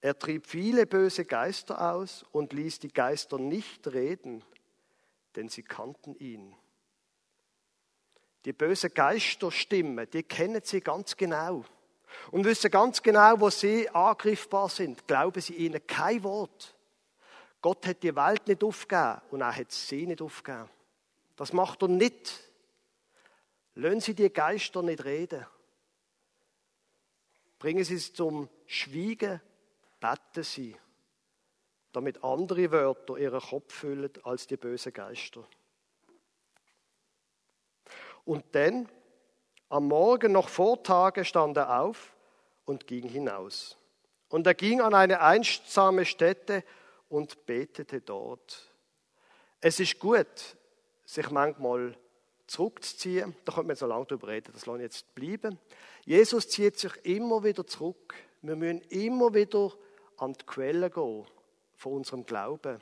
Er 0.00 0.18
trieb 0.18 0.46
viele 0.46 0.86
böse 0.86 1.26
Geister 1.26 1.92
aus 1.92 2.24
und 2.32 2.54
ließ 2.54 2.78
die 2.78 2.88
Geister 2.88 3.38
nicht 3.38 3.86
reden, 3.88 4.42
denn 5.36 5.50
sie 5.50 5.62
kannten 5.62 6.14
ihn. 6.14 6.56
Die 8.46 8.54
böse 8.54 8.88
Geisterstimme, 8.88 10.06
die 10.06 10.22
kennen 10.22 10.62
sie 10.64 10.80
ganz 10.80 11.14
genau 11.14 11.66
und 12.30 12.44
wissen 12.44 12.70
ganz 12.70 13.02
genau, 13.02 13.40
wo 13.40 13.50
sie 13.50 13.88
angriffbar 13.90 14.68
sind. 14.68 15.06
Glauben 15.06 15.40
sie 15.40 15.54
ihnen 15.54 15.86
kein 15.86 16.22
Wort. 16.22 16.74
Gott 17.60 17.86
hat 17.86 18.02
die 18.02 18.14
Welt 18.14 18.46
nicht 18.46 18.62
aufgegeben 18.62 19.20
und 19.30 19.40
er 19.40 19.56
hat 19.56 19.72
sie 19.72 20.06
nicht 20.06 20.22
aufgegeben. 20.22 20.68
Das 21.36 21.52
macht 21.52 21.82
er 21.82 21.88
nicht. 21.88 22.44
Lassen 23.74 24.00
Sie 24.00 24.14
die 24.14 24.32
Geister 24.32 24.82
nicht 24.82 25.04
reden. 25.04 25.46
Bringen 27.60 27.84
Sie 27.84 27.94
es 27.94 28.12
zum 28.12 28.48
Schweigen 28.66 29.40
beten 30.00 30.42
sie, 30.42 30.76
damit 31.92 32.22
andere 32.22 32.70
Wörter 32.70 33.16
ihren 33.16 33.40
Kopf 33.40 33.72
füllen 33.72 34.12
als 34.22 34.46
die 34.46 34.56
bösen 34.56 34.92
Geister. 34.92 35.46
Und 38.24 38.44
dann, 38.54 38.88
am 39.68 39.88
Morgen 39.88 40.32
noch 40.32 40.48
vor 40.48 40.82
Tage, 40.82 41.24
stand 41.24 41.56
er 41.56 41.80
auf 41.80 42.14
und 42.64 42.86
ging 42.86 43.08
hinaus. 43.08 43.76
Und 44.28 44.46
er 44.46 44.54
ging 44.54 44.80
an 44.80 44.94
eine 44.94 45.20
einsame 45.20 46.04
Stätte 46.04 46.64
und 47.08 47.46
betete 47.46 48.00
dort. 48.00 48.70
Es 49.60 49.80
ist 49.80 49.98
gut, 49.98 50.56
sich 51.04 51.30
manchmal 51.30 51.96
zurückzuziehen. 52.46 53.34
Da 53.44 53.52
könnte 53.52 53.68
man 53.68 53.76
so 53.76 53.86
lange 53.86 54.06
drüber 54.06 54.28
reden, 54.28 54.52
das 54.52 54.66
ich 54.66 54.80
jetzt 54.80 55.14
bleiben. 55.14 55.58
Jesus 56.04 56.48
zieht 56.48 56.78
sich 56.78 56.92
immer 57.04 57.42
wieder 57.44 57.66
zurück. 57.66 58.14
Wir 58.42 58.56
müssen 58.56 58.80
immer 58.88 59.34
wieder 59.34 59.72
an 60.18 60.34
die 60.34 60.46
Quelle 60.46 60.90
gehen 60.90 61.26
von 61.76 61.92
unserem 61.92 62.24
Glauben. 62.24 62.80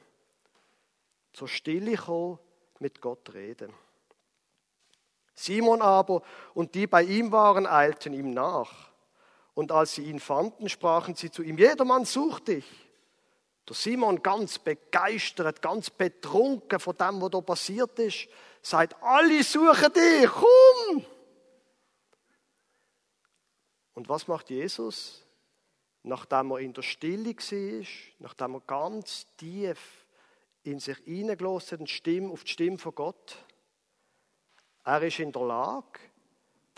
Zur 1.33 1.49
Stille 1.49 1.97
kommen, 1.97 2.39
mit 2.79 3.01
Gott 3.01 3.33
reden. 3.33 3.73
Simon 5.37 5.83
aber 5.83 6.23
und 6.55 6.75
die 6.75 6.89
bei 6.89 7.05
ihm 7.05 7.31
waren, 7.31 7.67
eilten 7.67 8.13
ihm 8.13 8.33
nach. 8.33 8.91
Und 9.55 9.71
als 9.71 9.95
sie 9.95 10.03
ihn 10.03 10.19
fanden, 10.19 10.69
sprachen 10.69 11.15
sie 11.15 11.31
zu 11.31 11.43
ihm, 11.43 11.57
jedermann 11.57 12.05
sucht 12.05 12.49
dich. 12.49 12.65
Der 13.69 13.77
Simon 13.77 14.23
ganz 14.23 14.59
begeistert, 14.59 15.63
ganz 15.63 15.91
betrunken 15.91 16.81
von 16.81 16.97
dem, 16.97 17.21
was 17.21 17.31
da 17.31 17.41
passiert 17.41 17.99
ist, 17.99 18.29
sagt, 18.63 18.97
alle 19.03 19.43
suchen 19.45 19.93
dich, 19.93 20.29
komm! 20.31 21.05
Und 23.95 24.09
was 24.09 24.27
macht 24.27 24.51
Jesus? 24.51 25.27
nachdem 26.07 26.53
er 26.53 26.59
in 26.61 26.73
der 26.73 26.83
Stille 26.83 27.35
war, 27.35 27.87
nachdem 28.21 28.55
er 28.55 28.61
ganz 28.61 29.27
tief 29.37 30.07
in 30.63 30.79
sich 30.79 30.99
hineingelassen 30.99 31.81
hat, 31.81 32.33
auf 32.33 32.45
die 32.45 32.51
Stimme 32.53 32.79
von 32.79 32.95
Gott. 32.95 33.37
Er 34.87 35.03
ist 35.03 35.19
in 35.19 35.33
der 35.33 35.43
Lage, 35.43 35.99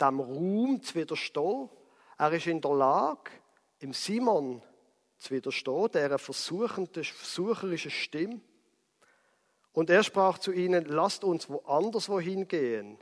dem 0.01 0.19
Raum 0.19 0.81
zu 0.81 0.95
widerstehen. 0.95 1.69
Er 2.17 2.33
ist 2.33 2.47
in 2.47 2.59
der 2.59 2.73
Lage, 2.73 3.29
im 3.77 3.93
Simon 3.93 4.63
zu 5.19 5.29
widerstehen, 5.29 5.89
dieser 5.93 6.17
versuchenden, 6.17 7.03
versucherischen 7.03 7.91
Stimme. 7.91 8.41
Und 9.73 9.91
er 9.91 10.01
sprach 10.03 10.39
zu 10.39 10.51
ihnen, 10.51 10.85
lasst 10.85 11.23
uns 11.23 11.49
woanders 11.49 12.09
wohin 12.09 12.47
gehen, 12.47 12.97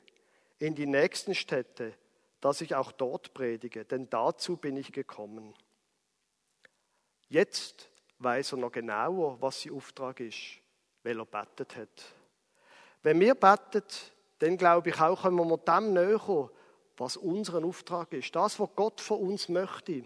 in 0.60 0.76
die 0.76 0.86
nächsten 0.86 1.34
Städte, 1.34 1.94
dass 2.42 2.60
ich 2.60 2.76
auch 2.76 2.92
dort 2.92 3.34
predige, 3.34 3.86
denn 3.86 4.10
dazu 4.10 4.58
bin 4.58 4.76
ich 4.76 4.92
gekommen. 4.92 5.54
Jetzt 7.30 7.90
weiß 8.20 8.52
er 8.52 8.58
noch 8.58 8.74
genauer, 8.74 9.42
was 9.42 9.62
sein 9.62 9.72
Auftrag 9.72 10.20
ist, 10.20 10.60
weil 11.04 11.18
er 11.18 11.26
betet 11.26 11.78
hat. 11.78 12.14
Wenn 13.04 13.22
wir 13.22 13.36
beten, 13.36 13.84
dann 14.40 14.58
glaube 14.58 14.90
ich 14.90 15.00
auch, 15.00 15.24
können 15.24 15.38
wir 15.38 15.58
dem 15.58 15.94
näher 15.94 16.50
was 16.98 17.16
unser 17.16 17.64
Auftrag 17.64 18.12
ist. 18.14 18.36
Das, 18.36 18.60
was 18.60 18.70
Gott 18.76 19.02
von 19.02 19.20
uns 19.20 19.50
möchte. 19.50 20.04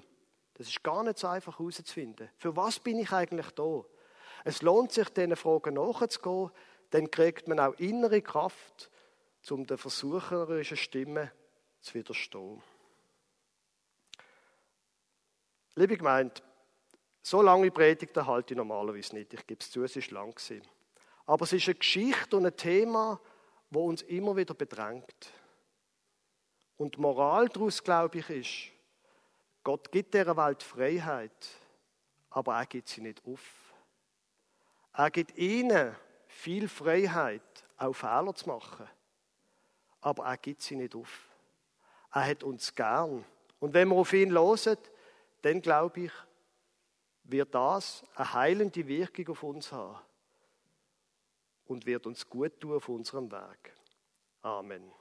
Das 0.56 0.68
ist 0.68 0.84
gar 0.84 1.04
nicht 1.04 1.18
so 1.18 1.28
einfach 1.28 1.58
herauszufinden. 1.58 2.30
Für 2.38 2.56
was 2.56 2.80
bin 2.80 3.00
ich 3.00 3.12
eigentlich 3.12 3.50
da? 3.52 3.84
Es 4.44 4.62
lohnt 4.62 4.92
sich, 4.92 5.10
diesen 5.10 5.36
Fragen 5.36 5.76
nachzugehen, 5.76 6.52
dann 6.90 7.10
kriegt 7.10 7.48
man 7.48 7.60
auch 7.60 7.74
innere 7.76 8.22
Kraft, 8.22 8.92
um 9.50 9.66
der 9.66 9.78
versucherischen 9.78 10.78
Stimme 10.78 11.32
zu 11.80 11.94
widerstehen. 11.96 12.62
Liebe 15.76 15.98
Gemeinde, 15.98 16.42
so 17.24 17.42
lange 17.42 17.72
Predigten 17.72 18.28
halte 18.28 18.54
ich 18.54 18.58
normalerweise 18.58 19.16
nicht. 19.16 19.34
Ich 19.34 19.48
gebe 19.48 19.62
es 19.62 19.72
zu, 19.72 19.84
es 19.84 19.96
ist 19.96 20.12
lang 20.12 20.36
gewesen. 20.36 20.68
Aber 21.26 21.44
es 21.46 21.54
ist 21.54 21.68
eine 21.68 21.76
Geschichte 21.76 22.36
und 22.36 22.46
ein 22.46 22.56
Thema, 22.56 23.20
wo 23.72 23.88
uns 23.88 24.04
immer 24.04 24.36
wieder 24.36 24.54
bedrängt. 24.54 25.32
Und 26.78 26.96
die 26.98 27.00
Moral 27.00 27.48
daraus, 27.48 27.82
glaube 27.84 28.20
ich, 28.20 28.30
ist, 28.30 28.72
Gott 29.64 29.92
gibt 29.92 30.14
dieser 30.14 30.36
Welt 30.38 30.62
Freiheit, 30.62 31.48
aber 32.30 32.58
er 32.58 32.66
gibt 32.66 32.90
sie 32.90 33.02
nicht 33.02 33.26
auf. 33.26 33.74
Er 34.94 35.10
gibt 35.10 35.38
ihnen 35.38 35.96
viel 36.28 36.68
Freiheit, 36.68 37.42
auch 37.78 37.94
Fehler 37.94 38.36
zu 38.36 38.50
machen. 38.50 38.88
Aber 40.02 40.26
er 40.26 40.38
gibt 40.38 40.62
sie 40.62 40.76
nicht 40.76 40.96
auf. 40.96 41.30
Er 42.12 42.26
hat 42.26 42.44
uns 42.44 42.76
gern. 42.76 43.24
Und 43.60 43.74
wenn 43.74 43.90
wir 43.90 43.96
auf 43.96 44.12
ihn 44.12 44.32
hören, 44.32 44.78
dann 45.44 45.62
glaube 45.62 46.02
ich, 46.02 46.12
wird 47.24 47.54
das 47.54 48.04
eine 48.16 48.34
heilende 48.34 48.86
Wirkung 48.88 49.30
auf 49.30 49.44
uns 49.44 49.72
haben 49.72 50.00
und 51.72 51.86
wird 51.86 52.06
uns 52.06 52.28
gut 52.28 52.60
tun 52.60 52.74
auf 52.74 52.90
unserem 52.90 53.32
Weg. 53.32 53.74
Amen. 54.42 55.01